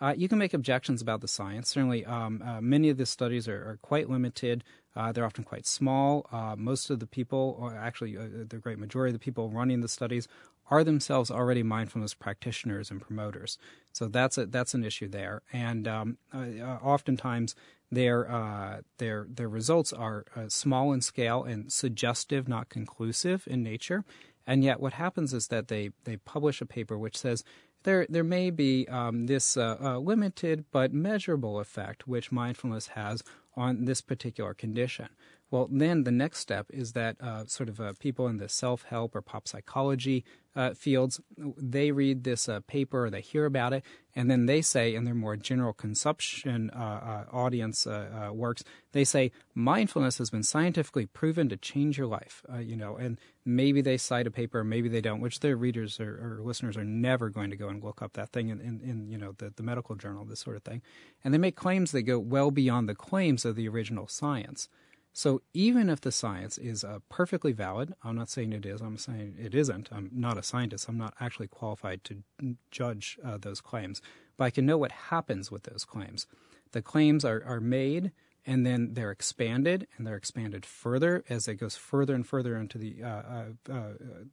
[0.00, 1.68] uh, you can make objections about the science.
[1.68, 4.64] Certainly, um, uh, many of the studies are, are quite limited.
[4.96, 6.26] Uh, they're often quite small.
[6.32, 9.80] Uh, most of the people, or actually uh, the great majority of the people running
[9.82, 10.26] the studies,
[10.70, 13.58] are themselves already mindfulness practitioners and promoters.
[13.92, 15.42] So that's a, that's an issue there.
[15.52, 17.54] And um, uh, oftentimes,
[17.92, 24.04] their their their results are small in scale and suggestive, not conclusive in nature.
[24.46, 27.44] And yet, what happens is that they they publish a paper which says
[27.82, 33.22] there there may be um, this uh, uh, limited but measurable effect which mindfulness has
[33.56, 35.08] on this particular condition.
[35.50, 38.84] Well, then the next step is that uh, sort of uh, people in the self
[38.84, 43.72] help or pop psychology uh, fields, they read this uh, paper or they hear about
[43.72, 43.84] it,
[44.14, 47.86] and then they say, in their more general consumption uh, uh, audience
[48.32, 52.44] works, they say mindfulness has been scientifically proven to change your life.
[52.60, 56.38] you know, and maybe they cite a paper, maybe they don't, which their readers or,
[56.38, 59.08] or listeners are never going to go and look up that thing in, in, in
[59.08, 60.82] you know the, the medical journal, this sort of thing,
[61.24, 64.68] and they make claims that go well beyond the claims of the original science.
[65.12, 68.96] So even if the science is uh, perfectly valid, I'm not saying it is, I'm
[68.96, 69.88] saying it isn't.
[69.90, 70.88] I'm not a scientist.
[70.88, 72.22] I'm not actually qualified to
[72.70, 74.00] judge uh, those claims,
[74.36, 76.26] but I can know what happens with those claims.
[76.72, 78.12] The claims are, are made
[78.46, 82.78] and then they're expanded and they're expanded further as it goes further and further into
[82.78, 83.92] the, uh, uh, uh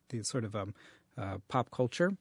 [0.10, 0.74] the sort of um,
[1.18, 2.16] uh, pop culture.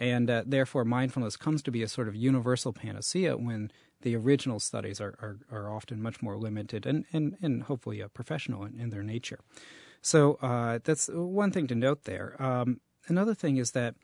[0.00, 5.00] And therefore, mindfulness comes to be a sort of universal panacea when the original studies
[5.00, 8.90] are, are, are often much more limited and, and, and hopefully uh, professional in, in,
[8.90, 9.40] their nature.
[10.00, 12.40] So uh, that's one thing to note there.
[12.40, 13.94] Um, another thing is that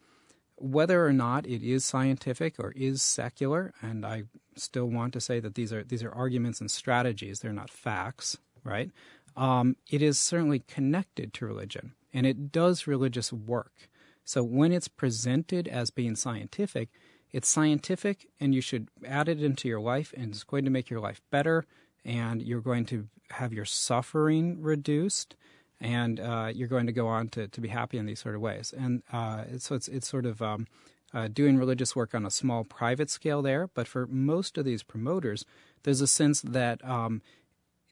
[0.57, 4.25] whether or not it is scientific or is secular, and I
[4.57, 8.39] still want to say that these are these are arguments and strategies; they're not facts,
[8.63, 8.91] right?
[9.37, 13.89] Um, it is certainly connected to religion, and it does religious work.
[14.25, 16.91] So when it's presented as being scientific,
[17.35, 20.89] it's scientific, and you should add it into your life, and it's going to make
[20.89, 21.67] your life better,
[22.05, 25.35] and you're going to have your suffering reduced,
[25.81, 28.41] and uh, you're going to go on to, to be happy in these sort of
[28.41, 28.73] ways.
[28.79, 30.69] And uh, so it's it's sort of um,
[31.13, 34.85] uh, doing religious work on a small private scale there, but for most of these
[34.85, 35.45] promoters,
[35.83, 37.21] there's a sense that um,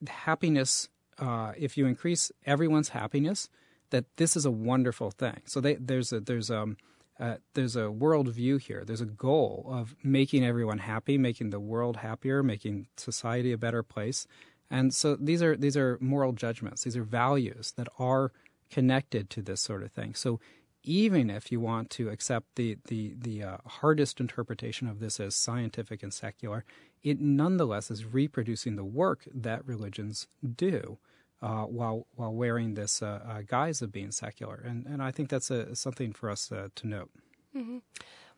[0.06, 3.48] happiness, uh, if you increase everyone's happiness,
[3.90, 5.40] that this is a wonderful thing.
[5.46, 6.76] So they, there's a there's um
[7.22, 8.82] uh, there's a world view here.
[8.84, 13.84] There's a goal of making everyone happy, making the world happier, making society a better
[13.84, 14.26] place.
[14.68, 16.82] And so these are these are moral judgments.
[16.82, 18.32] These are values that are
[18.70, 20.16] connected to this sort of thing.
[20.16, 20.40] So
[20.82, 25.36] even if you want to accept the the the uh, hardest interpretation of this as
[25.36, 26.64] scientific and secular,
[27.04, 30.98] it nonetheless is reproducing the work that religions do
[31.42, 35.28] uh, while while wearing this uh, uh, guise of being secular, and and I think
[35.28, 37.10] that's a, something for us uh, to note.
[37.56, 37.78] Mm-hmm.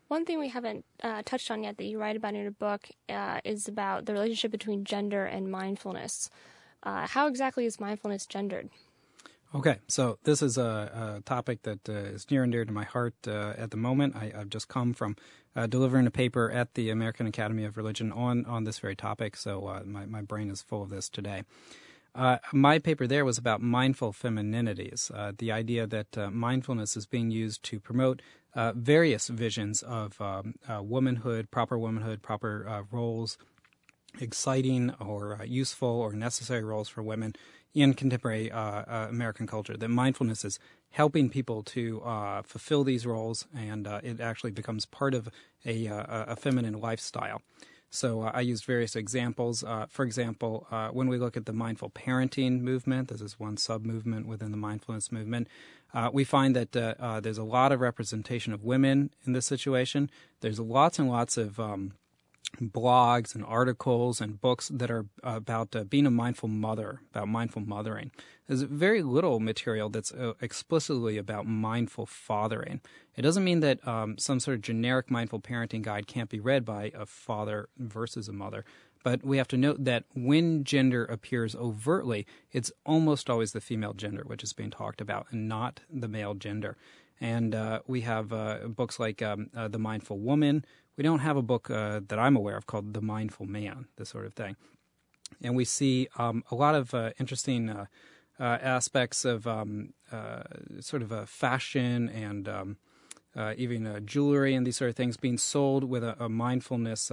[0.08, 2.88] One thing we haven't uh, touched on yet that you write about in your book
[3.08, 6.30] uh, is about the relationship between gender and mindfulness.
[6.84, 8.68] how exactly is mindfulness gendered?
[9.54, 13.14] Okay, so this is a, a topic that is near and dear to my heart
[13.26, 14.16] at the moment.
[14.16, 15.16] I, have just come from
[15.68, 19.82] delivering a paper at the American Academy of Religion on on this very topic, so
[19.86, 21.44] my my brain is full of this today.
[22.14, 27.06] Uh, my paper there was about mindful femininities, uh, the idea that uh, mindfulness is
[27.06, 28.22] being used to promote
[28.54, 33.36] uh, various visions of um, uh, womanhood, proper womanhood, proper uh, roles,
[34.20, 37.34] exciting or useful or necessary roles for women
[37.74, 39.76] in contemporary American culture.
[39.76, 42.00] That mindfulness is helping people to
[42.44, 45.28] fulfill these roles, and it actually becomes part of
[45.66, 47.42] a, a feminine lifestyle.
[47.94, 49.62] So uh, I used various examples.
[49.62, 53.56] Uh, for example, uh, when we look at the mindful parenting movement, this is one
[53.56, 55.46] sub movement within the mindfulness movement.
[55.94, 59.46] Uh, we find that uh, uh, there's a lot of representation of women in this
[59.46, 60.10] situation.
[60.40, 61.92] There's lots and lots of um,
[62.60, 67.62] blogs and articles and books that are about uh, being a mindful mother, about mindful
[67.62, 68.10] mothering.
[68.46, 72.80] There's very little material that's uh, explicitly about mindful fathering.
[73.16, 76.64] It doesn't mean that um, some sort of generic mindful parenting guide can't be read
[76.64, 78.64] by a father versus a mother.
[79.02, 83.92] But we have to note that when gender appears overtly, it's almost always the female
[83.92, 86.76] gender which is being talked about and not the male gender.
[87.20, 90.64] And uh, we have uh, books like um, uh, The Mindful Woman,
[90.96, 94.10] we don't have a book uh, that I'm aware of called The Mindful Man, this
[94.10, 94.56] sort of thing.
[95.42, 97.86] And we see um, a lot of uh, interesting uh,
[98.40, 100.42] uh aspects of um, uh,
[100.80, 102.76] sort of a fashion and um,
[103.36, 107.10] uh, even jewelry and these sort of things being sold with a, a mindfulness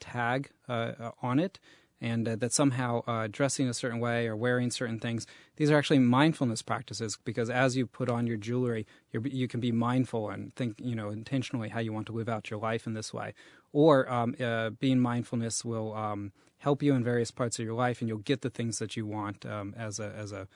[0.00, 1.58] tag on it
[2.00, 5.76] and uh, that somehow uh, dressing a certain way or wearing certain things, these are
[5.76, 10.54] actually mindfulness practices because as you put on your jewelry, you can be mindful and
[10.54, 13.34] think, you know, intentionally how you want to live out your life in this way.
[13.72, 18.00] Or um, uh, being mindfulness will um, help you in various parts of your life,
[18.00, 20.48] and you'll get the things that you want um, as a as a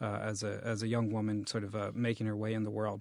[0.00, 2.70] uh, as a as a young woman, sort of uh, making her way in the
[2.70, 3.00] world.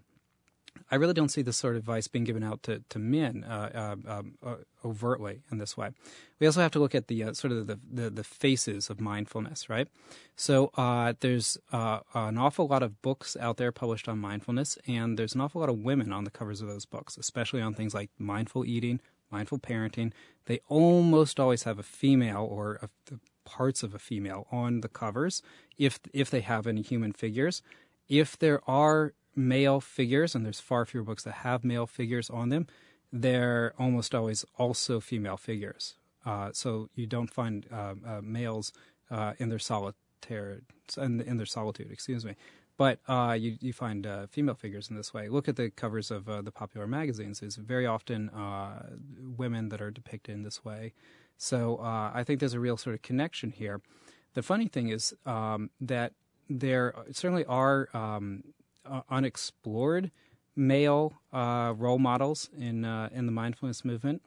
[0.92, 3.96] I really don't see this sort of advice being given out to, to men uh,
[4.08, 5.92] uh, um, uh, overtly in this way.
[6.40, 9.00] We also have to look at the uh, sort of the, the, the, faces of
[9.00, 9.88] mindfulness, right?
[10.36, 15.18] So uh, there's uh, an awful lot of books out there published on mindfulness, and
[15.18, 17.94] there's an awful lot of women on the covers of those books, especially on things
[17.94, 19.00] like mindful eating,
[19.32, 20.12] mindful parenting.
[20.46, 22.90] They almost always have a female or a,
[23.46, 25.42] parts of a female on the covers,
[25.78, 27.62] if if they have any human figures.
[28.08, 32.50] If there are male figures, and there's far fewer books that have male figures on
[32.50, 32.68] them,
[33.12, 35.96] they're almost always also female figures.
[36.26, 38.72] Uh, so you don't find uh, uh, males
[39.10, 40.60] uh, in their solitaire
[40.98, 41.90] in, in, their solitude.
[41.92, 42.36] Excuse me.
[42.78, 45.30] But uh, you, you find uh, female figures in this way.
[45.30, 47.42] Look at the covers of the popular magazines.
[47.42, 48.30] It's very often
[49.38, 50.94] women that are depicted in this way.
[51.38, 53.82] So I think there's a real sort of connection here.
[54.34, 56.14] The funny thing is um, that
[56.50, 58.44] there certainly are um,
[59.10, 60.12] unexplored
[60.56, 64.22] male role models in in the mindfulness movement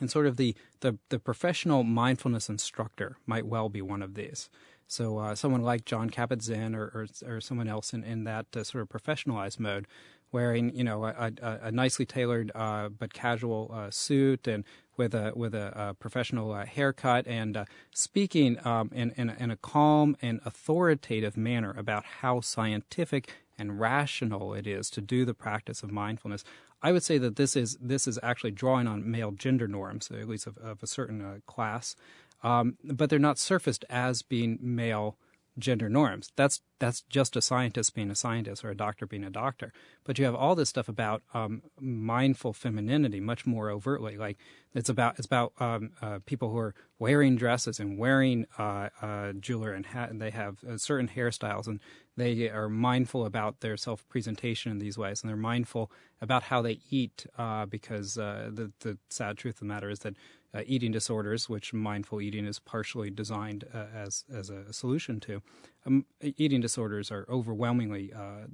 [0.00, 4.48] and sort of the, the, the professional mindfulness instructor might well be one of these.
[4.86, 8.64] So uh, someone like Jon Kabat-Zinn or, or, or someone else in, in that uh,
[8.64, 9.86] sort of professionalized mode,
[10.30, 14.62] wearing you know a, a, a nicely tailored uh, but casual uh, suit and
[14.96, 19.50] with a with a, a professional uh, haircut and uh, speaking um, in, in, in
[19.50, 25.34] a calm and authoritative manner about how scientific and rational it is to do the
[25.34, 26.44] practice of mindfulness.
[26.82, 30.28] I would say that this is this is actually drawing on male gender norms, at
[30.28, 31.96] least of, of a certain uh, class,
[32.42, 35.16] um, but they're not surfaced as being male
[35.58, 36.30] gender norms.
[36.36, 39.72] That's that's just a scientist being a scientist or a doctor being a doctor.
[40.04, 44.16] But you have all this stuff about um, mindful femininity much more overtly.
[44.16, 44.38] Like
[44.74, 49.32] it's about it's about um, uh, people who are wearing dresses and wearing uh, uh,
[49.32, 51.80] jewelry and, ha- and they have uh, certain hairstyles and
[52.16, 55.90] they are mindful about their self presentation in these ways and they're mindful
[56.20, 60.00] about how they eat uh, because uh, the the sad truth of the matter is
[60.00, 60.14] that
[60.54, 65.42] uh, eating disorders, which mindful eating is partially designed uh, as as a solution to.
[65.86, 68.46] Um, eating disorders are overwhelmingly uh,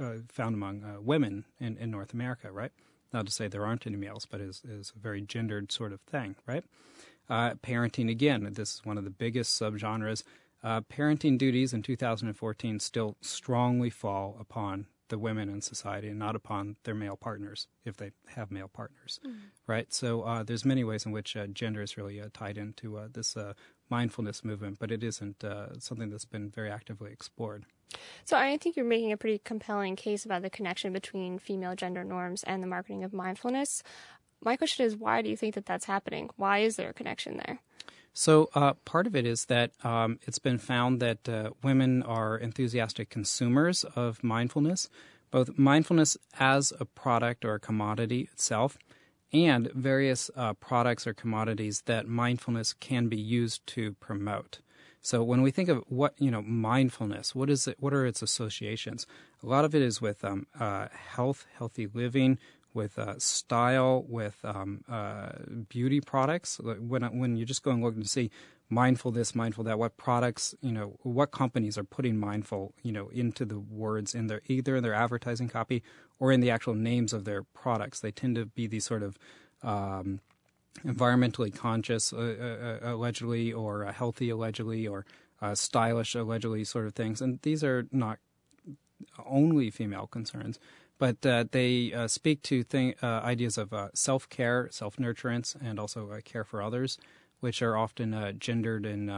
[0.00, 2.72] uh found among uh, women in, in North America, right?
[3.12, 6.00] Not to say there aren't any males, but is is a very gendered sort of
[6.02, 6.64] thing, right?
[7.30, 10.22] Parenting again, this is one of the biggest subgenres.
[10.64, 16.76] parenting duties in 2014 still strongly fall upon the women in society and not upon
[16.84, 19.36] their male partners if they have male partners, mm.
[19.66, 19.92] right?
[19.92, 23.08] So uh, there's many ways in which uh, gender is really uh, tied into uh,
[23.12, 23.54] this uh,
[23.88, 27.64] mindfulness movement, but it isn't uh, something that's been very actively explored.
[28.24, 32.04] So I think you're making a pretty compelling case about the connection between female gender
[32.04, 33.82] norms and the marketing of mindfulness.
[34.42, 36.30] My question is, why do you think that that's happening?
[36.36, 37.60] Why is there a connection there?
[38.18, 42.36] So uh, part of it is that um, it's been found that uh, women are
[42.36, 44.88] enthusiastic consumers of mindfulness,
[45.30, 48.76] both mindfulness as a product or a commodity itself,
[49.32, 54.58] and various uh, products or commodities that mindfulness can be used to promote.
[55.00, 57.76] So when we think of what you know mindfulness, what is it?
[57.78, 59.06] What are its associations?
[59.44, 62.40] A lot of it is with um, uh, health, healthy living,
[62.74, 65.30] with uh, style, with um, uh,
[65.68, 66.60] beauty products.
[66.60, 68.30] When when you just go and look and see
[68.70, 73.08] mindful this, mindful that, what products, you know, what companies are putting mindful, you know,
[73.08, 75.82] into the words in their either in their advertising copy
[76.18, 78.00] or in the actual names of their products.
[78.00, 79.18] They tend to be these sort of
[79.62, 80.20] um,
[80.84, 85.04] environmentally conscious, uh, uh, uh allegedly, or uh, healthy, allegedly, or
[85.54, 87.20] stylish, allegedly, sort of things.
[87.20, 88.18] And these are not
[89.24, 90.58] only female concerns
[90.98, 95.56] but uh, they uh, speak to thing, uh, ideas of uh, self care, self nurturance,
[95.60, 96.98] and also uh, care for others,
[97.40, 99.12] which are often gendered in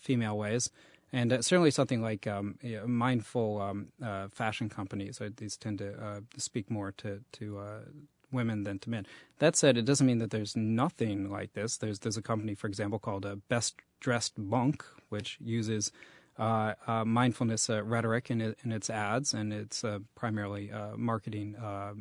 [0.00, 0.70] female ways.
[1.12, 3.88] And certainly something like um, you know, mindful um,
[4.32, 7.60] fashion companies, these tend to speak more to, to
[8.32, 9.06] women than to men.
[9.40, 11.76] That said, it doesn't mean that there's nothing like this.
[11.76, 15.92] There's, there's a company, for example, called Best Dressed Monk, which uses
[16.40, 20.96] uh, uh, mindfulness uh, rhetoric in, it, in, its ads, and it's uh, primarily uh,
[20.96, 21.92] marketing uh,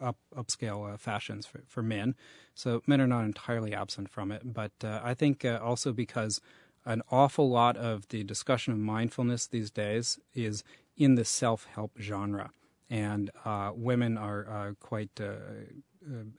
[0.00, 2.16] up, upscale fashions for, for, men.
[2.56, 6.40] So men are not entirely absent from it, but I think also because
[6.84, 10.64] an awful lot of the discussion of mindfulness these days is
[10.96, 12.50] in the self-help genre,
[12.90, 13.30] and
[13.76, 15.20] women are quite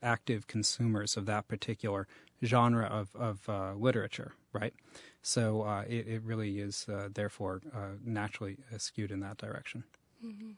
[0.04, 2.06] active consumers of that particular
[2.44, 4.74] genre of, of literature, right?
[5.22, 9.84] So uh, it, it, really is, uh, therefore, uh, naturally skewed in that direction.
[10.26, 10.52] Mm-hmm.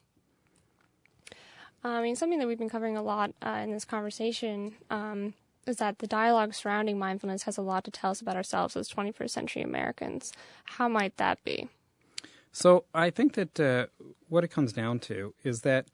[1.84, 5.34] I mean, something that we've been covering a lot uh, in this conversation um,
[5.66, 8.90] is that the dialogue surrounding mindfulness has a lot to tell us about ourselves as
[8.90, 10.32] 21st century Americans.
[10.66, 11.70] How might that be?
[12.52, 13.88] So I think that uh,
[14.30, 15.88] what it comes down to is that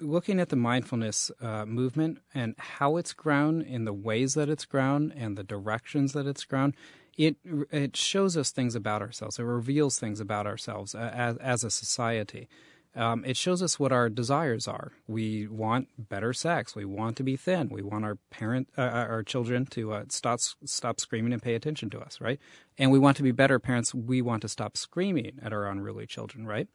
[0.00, 4.64] looking at the mindfulness uh, movement and how it's grown in the ways that it's
[4.64, 6.74] grown and the directions that it's grown
[7.16, 7.36] it
[7.70, 9.38] it shows us things about ourselves.
[9.38, 12.48] It reveals things about ourselves uh, as as a society.
[12.96, 14.92] um, it shows us what our desires are.
[15.08, 16.76] We want better sex.
[16.76, 17.68] We want to be thin.
[17.68, 21.54] We want our parent, uh, uh, our children to uh, stop stop screaming and pay
[21.56, 22.38] attention to us, right?
[22.78, 23.94] And we want to be better parents.
[23.94, 26.68] We want to stop screaming at our unruly children, right?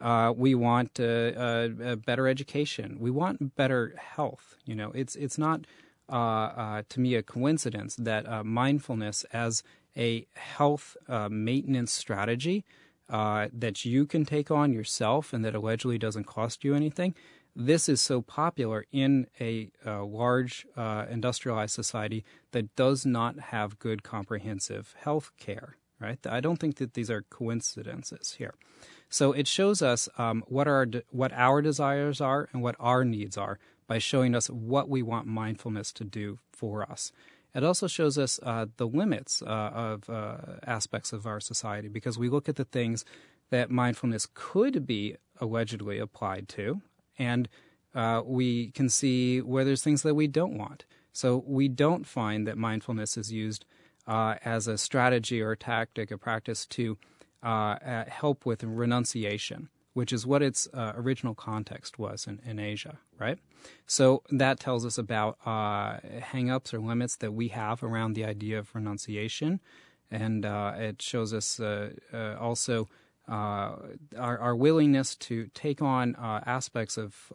[0.00, 2.98] Uh, we want uh, a better education.
[3.00, 4.56] We want better health.
[4.66, 5.66] You know, it's it's not
[6.12, 9.62] to me a coincidence that mindfulness as
[9.96, 10.96] a health
[11.30, 12.64] maintenance strategy
[13.12, 17.14] uh, that you can take on yourself and that allegedly doesn't cost you anything.
[17.54, 23.78] This is so popular in a, a large uh, industrialized society that does not have
[23.78, 25.76] good comprehensive health care.
[26.00, 26.18] Right?
[26.26, 28.54] I don't think that these are coincidences here.
[29.08, 33.36] So it shows us um, what our what our desires are and what our needs
[33.36, 33.60] are
[33.92, 37.12] by showing us what we want mindfulness to do for us.
[37.54, 40.36] It also shows us uh, the limits uh, of uh,
[40.66, 43.04] aspects of our society because we look at the things
[43.50, 46.80] that mindfulness could be allegedly applied to,
[47.18, 47.50] and
[47.94, 50.86] uh, we can see where there's things that we don't want.
[51.12, 53.66] So we don't find that mindfulness is used
[54.06, 56.96] uh, as a strategy or a tactic, a practice to
[57.42, 63.38] help with renunciation which is what its uh, original context was in, in, Asia, right?
[63.86, 65.98] So that tells us about uh,
[66.32, 69.60] hangups or limits that we have around the idea of renunciation.
[70.10, 72.88] And uh, it shows us uh, uh, also
[73.28, 73.76] uh,
[74.18, 77.32] our, our, willingness to take on aspects of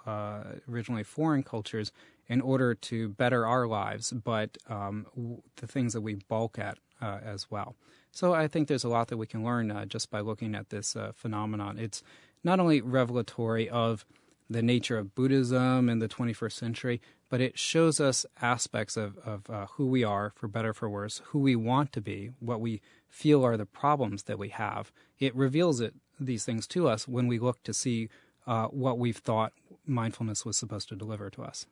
[0.70, 1.92] originally foreign cultures
[2.28, 6.78] in order to better our lives, but um, w- the things that we balk at
[7.02, 7.76] as well.
[8.12, 10.98] So I think there's a lot that we can learn just by looking at this
[11.14, 11.80] phenomenon.
[11.80, 12.04] It's
[12.44, 14.06] not only revelatory of
[14.50, 19.50] the nature of Buddhism in the 21st century, but it shows us aspects of, of
[19.50, 22.82] uh, who we are, for better for worse, who we want to be, what we
[23.10, 24.92] feel are the problems that we have.
[25.20, 28.10] It reveals it these things to us when we look to see
[28.46, 29.54] uh, what we've thought
[29.86, 31.66] mindfulness was supposed to deliver to us.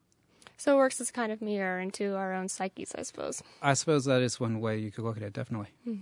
[0.57, 3.41] So it works as a kind of mirror into our own psyches, I suppose.
[3.61, 5.69] I suppose that is one way you could look at it, definitely.
[5.83, 5.95] Hmm.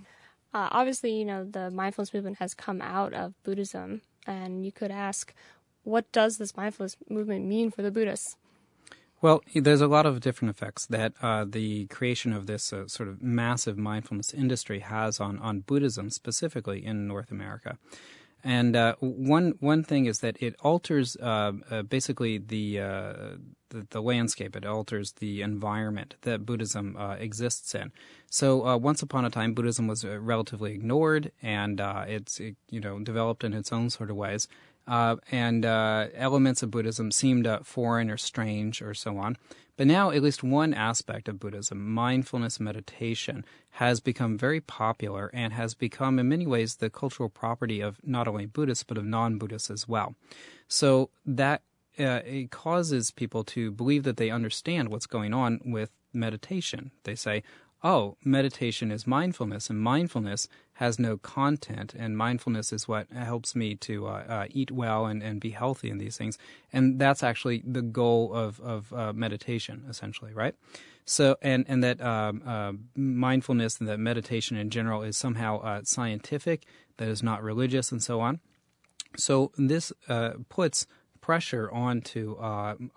[0.53, 4.91] Uh, obviously, you know, the mindfulness movement has come out of Buddhism and you could
[4.91, 5.33] ask,
[5.83, 8.37] what does this mindfulness movement mean for the Buddhists?
[9.21, 13.07] Well, there's a lot of different effects that uh, the creation of this uh, sort
[13.07, 17.77] of massive mindfulness industry has on, on Buddhism, specifically in North America.
[18.43, 23.13] And uh, one one thing is that it alters uh, uh, basically the, uh,
[23.69, 24.55] the, the landscape.
[24.55, 27.93] It alters the environment that Buddhism uh, exists in.
[28.29, 32.99] So uh, once upon a time, Buddhism was relatively ignored, and it's it, you know
[32.99, 34.49] developed in its own sort of ways.
[34.87, 39.37] Uh, and uh, elements of Buddhism seemed uh, foreign or strange or so on.
[39.75, 45.51] But now, at least one aspect of Buddhism, mindfulness meditation, has become very popular and
[45.53, 49.37] has become, in many ways, the cultural property of not only Buddhists, but of non
[49.39, 50.15] Buddhists as well.
[50.67, 51.63] So that
[51.99, 56.91] uh, it causes people to believe that they understand what's going on with meditation.
[57.03, 57.43] They say,
[57.83, 63.75] oh, meditation is mindfulness, and mindfulness has no content, and mindfulness is what helps me
[63.75, 66.37] to uh, uh, eat well and, and be healthy in these things.
[66.71, 70.55] And that's actually the goal of, of uh, meditation, essentially, right?
[71.05, 75.81] So, and, and that um, uh, mindfulness and that meditation in general is somehow uh,
[75.83, 76.65] scientific,
[76.97, 78.39] that is not religious, and so on.
[79.17, 80.87] So, this uh, puts
[81.21, 82.35] pressure onto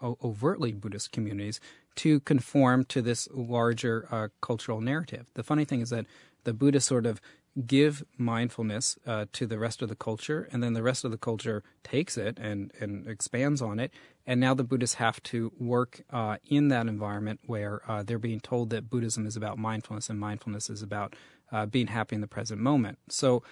[0.02, 1.60] overtly Buddhist communities
[1.96, 5.26] to conform to this larger uh, cultural narrative.
[5.34, 6.06] The funny thing is that
[6.44, 7.20] the Buddhists sort of
[7.66, 11.16] give mindfulness uh, to the rest of the culture, and then the rest of the
[11.16, 13.90] culture takes it and, and expands on it.
[14.26, 18.40] And now the Buddhists have to work uh, in that environment where uh, they're being
[18.40, 21.16] told that Buddhism is about mindfulness and mindfulness is about
[21.50, 22.98] uh, being happy in the present moment.
[23.08, 23.42] So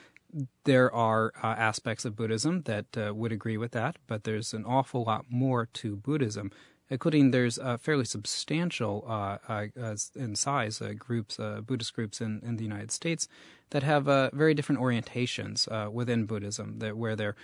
[0.65, 4.65] there are uh, aspects of Buddhism that uh, would agree with that, but there's an
[4.65, 6.51] awful lot more to Buddhism
[6.95, 12.41] including there's a fairly substantial uh, uh, in size uh, groups, uh, Buddhist groups in,
[12.45, 13.27] in the United States
[13.71, 17.35] that have uh, very different orientations uh, within Buddhism, that, where they're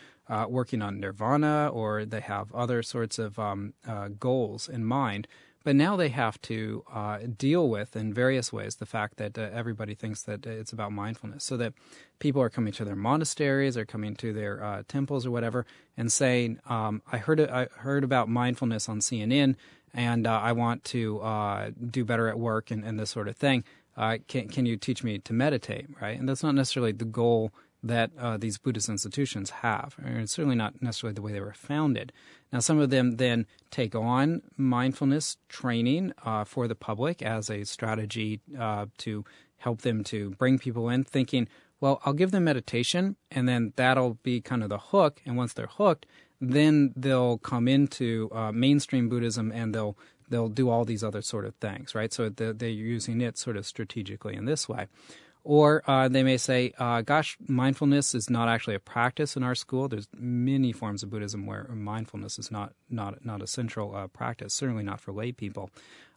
[0.48, 3.74] working on nirvana or they have other sorts of um,
[4.20, 5.26] goals in mind
[5.62, 9.48] but now they have to uh, deal with, in various ways, the fact that uh,
[9.52, 11.44] everybody thinks that it's about mindfulness.
[11.44, 11.74] So that
[12.18, 16.10] people are coming to their monasteries or coming to their uh, temples or whatever and
[16.10, 19.56] saying, um, I, heard, I heard about mindfulness on CNN
[19.92, 23.36] and uh, I want to uh, do better at work and, and, this sort of
[23.36, 23.64] thing.
[23.96, 26.18] Uh, can, can you teach me to meditate, right?
[26.18, 27.52] And that's not necessarily the goal
[27.82, 29.96] that uh, these Buddhist institutions have.
[30.02, 32.12] And it's certainly not necessarily the way they were founded.
[32.52, 37.64] Now, some of them then take on mindfulness training uh, for the public as a
[37.64, 39.24] strategy uh, to
[39.58, 41.48] help them to bring people in, thinking,
[41.80, 45.22] well, I'll give them meditation, and then that'll be kind of the hook.
[45.24, 46.06] And once they're hooked,
[46.40, 49.96] then they'll come into uh, mainstream Buddhism and they'll
[50.30, 52.12] they'll do all these other sort of things, right?
[52.12, 54.86] So they're, they're using it sort of strategically in this way.
[55.42, 59.54] Or uh, they may say, uh, gosh, mindfulness is not actually a practice in our
[59.54, 59.88] school.
[59.88, 64.52] There's many forms of Buddhism where mindfulness is not, not, not a central uh, practice,
[64.52, 65.70] certainly not for lay people.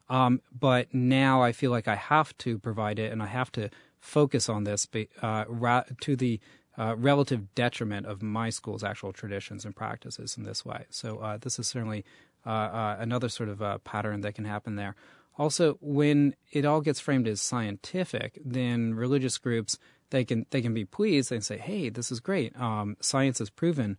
[0.10, 3.70] Um, but now I feel like I have to provide it and I have to
[4.02, 4.88] focus on this
[5.22, 6.42] uh, ra- to the
[6.78, 10.86] uh, relative detriment of my school's actual traditions and practices in this way.
[10.90, 12.04] So uh, this is certainly
[12.46, 14.96] another sort of pattern that can happen there.
[15.38, 19.78] Also, when it all gets framed as scientific, then religious groups
[20.12, 22.56] they can they can be pleased and say, "Hey, this is great.
[22.60, 23.98] Um, science has proven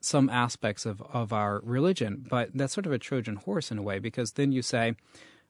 [0.00, 3.82] some aspects of of our religion." But that's sort of a Trojan horse in a
[3.82, 4.94] way because then you say,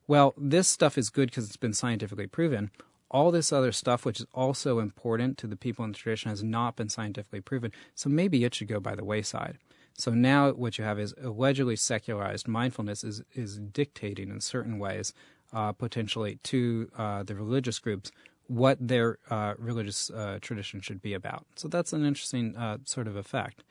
[0.09, 2.71] "Well, this stuff is good because it's been scientifically proven."
[3.09, 6.43] All this other stuff, which is also important to the people in the tradition, has
[6.43, 7.71] not been scientifically proven.
[7.95, 9.59] So maybe it should go by the wayside.
[9.99, 15.15] So now what you have is allegedly secularized mindfulness is, is dictating in certain ways,
[15.53, 18.13] uh, potentially, to uh, the religious groups
[18.49, 21.47] what their uh, religious uh, tradition should be about.
[21.57, 23.65] So that's an interesting uh, sort of effect.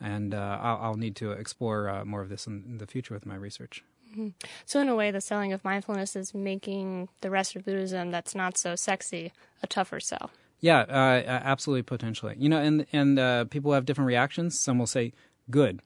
[0.00, 3.26] And uh, I'll, I'll, need to explore more of this in, in, the future with
[3.26, 3.82] my research.
[4.12, 4.28] Mm-hmm.
[4.64, 8.32] So, in a way, the selling of mindfulness is making the rest of Buddhism that's
[8.32, 10.30] not so sexy a tougher sell.
[10.60, 12.36] Yeah, absolutely, potentially.
[12.38, 14.56] You know, and and people have different reactions.
[14.58, 15.12] Some will say,
[15.50, 15.80] good.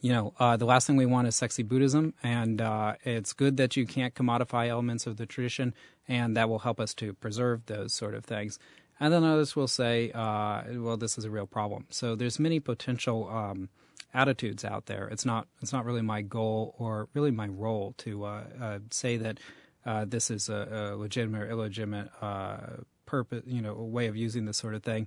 [0.00, 3.56] You know, uh, the last thing we want is sexy Buddhism, and uh, it's good
[3.56, 5.74] that you can't commodify elements of the tradition,
[6.06, 8.58] and that will help us to preserve those sort of things.
[9.00, 11.86] And then others will say, uh, well, this is a real problem.
[11.90, 13.68] So there's many potential um,
[14.14, 15.08] attitudes out there.
[15.08, 19.16] It's not it's not really my goal or really my role to uh, uh, say
[19.18, 19.38] that
[19.84, 22.08] uh, this is a, a, legitimate or illegitimate
[23.06, 25.06] purpose, you know, a way of using this sort of thing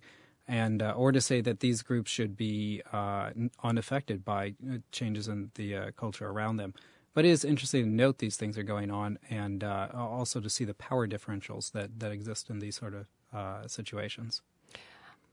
[0.50, 3.30] and uh, or to say that these groups should be uh,
[3.64, 6.74] unaffected by uh, changes in the uh, culture around them.
[7.14, 10.50] But it is interesting to note these things are going on, and uh, also to
[10.50, 14.42] see the power differentials that, that exist in these sort of uh, situations.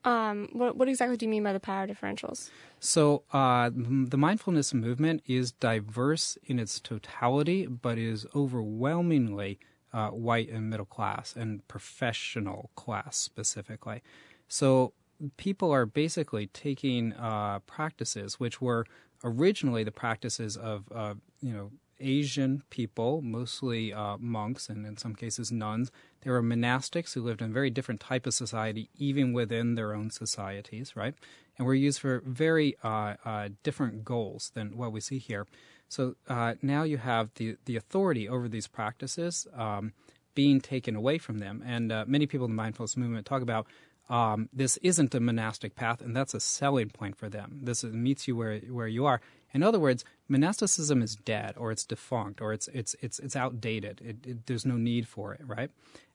[0.05, 2.51] Um, what, what, exactly do you mean by the power differentials?
[2.79, 9.59] So, the mindfulness movement is diverse in its totality, but is overwhelmingly
[9.93, 14.03] white and middle class and professional class specifically.
[14.49, 14.93] So,
[15.37, 18.87] people are basically taking uh, practices which were
[19.25, 25.15] originally the practices of uh, you know Asian people, mostly uh, monks and in some
[25.15, 25.91] cases nuns.
[26.23, 29.95] They were monastics who lived in a very different type of society, even within their
[29.95, 31.15] own societies, right?
[31.57, 35.47] And were used for very uh, uh, different goals than what we see here.
[35.89, 39.93] So uh, now you have the the authority over these practices um,
[40.35, 43.67] being taken away from them, and many people in the mindfulness movement talk about
[44.09, 47.61] um, this isn't a monastic path, and that's a selling point for them.
[47.63, 49.21] This meets you where where you are.
[49.53, 54.01] In other words, monasticism is dead, or it's defunct, or it's it's it's it's outdated.
[54.05, 55.71] It, it, there's no need for it, right?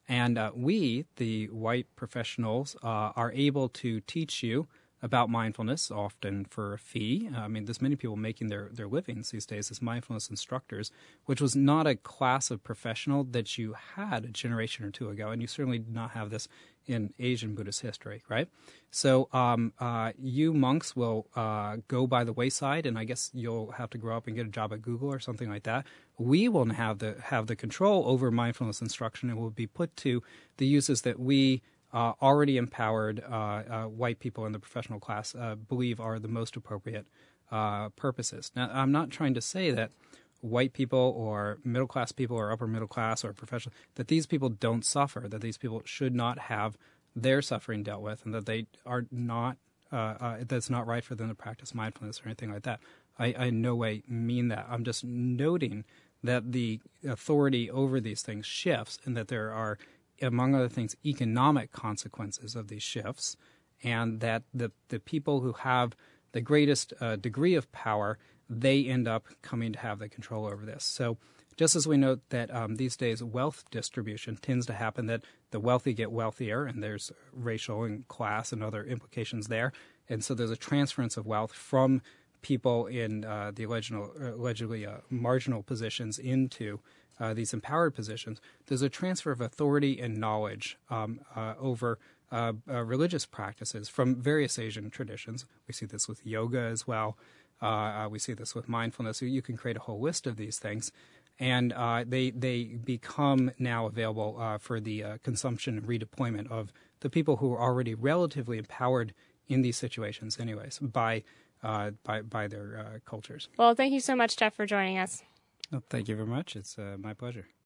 [0.07, 4.67] And uh, we, the white professionals, uh, are able to teach you
[5.03, 7.29] about mindfulness, often for a fee.
[7.35, 10.91] I mean, there's many people making their, their livings these days as mindfulness instructors,
[11.25, 15.29] which was not a class of professional that you had a generation or two ago,
[15.29, 16.47] and you certainly did not have this
[16.87, 18.47] in Asian Buddhist history, right?
[18.89, 23.71] So um, uh, you monks will uh, go by the wayside, and I guess you'll
[23.71, 25.85] have to grow up and get a job at Google or something like that.
[26.17, 30.21] We will have the have the control over mindfulness instruction, and will be put to
[30.57, 31.61] the uses that we
[31.93, 36.27] uh, already empowered uh, uh, white people in the professional class uh, believe are the
[36.27, 37.05] most appropriate
[37.97, 38.49] purposes.
[38.55, 39.91] Now, I'm not trying to say that
[40.41, 44.49] white people or middle class people or upper middle class or professional that these people
[44.49, 46.77] don't suffer, that these people should not have
[47.15, 49.57] their suffering dealt with, and that they are not
[49.91, 52.79] uh, uh, that's not right for them to practice mindfulness or anything like that.
[53.19, 54.65] I, I in no way mean that.
[54.69, 55.83] I'm just noting
[56.23, 59.77] that the authority over these things shifts, and that there are,
[60.21, 63.35] among other things, economic consequences of these shifts,
[63.83, 65.95] and that the the people who have
[66.31, 68.17] the greatest uh, degree of power
[68.51, 70.83] they end up coming to have the control over this.
[70.83, 71.17] So,
[71.57, 75.59] just as we note that um, these days wealth distribution tends to happen that the
[75.59, 79.71] wealthy get wealthier, and there's racial and class and other implications there,
[80.09, 82.01] and so there's a transference of wealth from
[82.41, 86.79] people in uh, the allegedly uh, marginal positions into
[87.19, 88.41] uh, these empowered positions.
[88.65, 91.99] There's a transfer of authority and knowledge um, uh, over
[92.31, 95.45] uh, uh, religious practices from various Asian traditions.
[95.67, 97.17] We see this with yoga as well.
[97.61, 99.21] Uh, uh, we see this with mindfulness.
[99.21, 100.91] You can create a whole list of these things,
[101.39, 106.71] and uh, they they become now available uh, for the uh, consumption and redeployment of
[107.01, 109.13] the people who are already relatively empowered
[109.47, 111.23] in these situations, anyways, by
[111.63, 113.49] uh, by by their uh, cultures.
[113.57, 115.23] Well, thank you so much, Jeff, for joining us.
[115.71, 116.55] Well, thank you very much.
[116.55, 117.45] It's uh, my pleasure.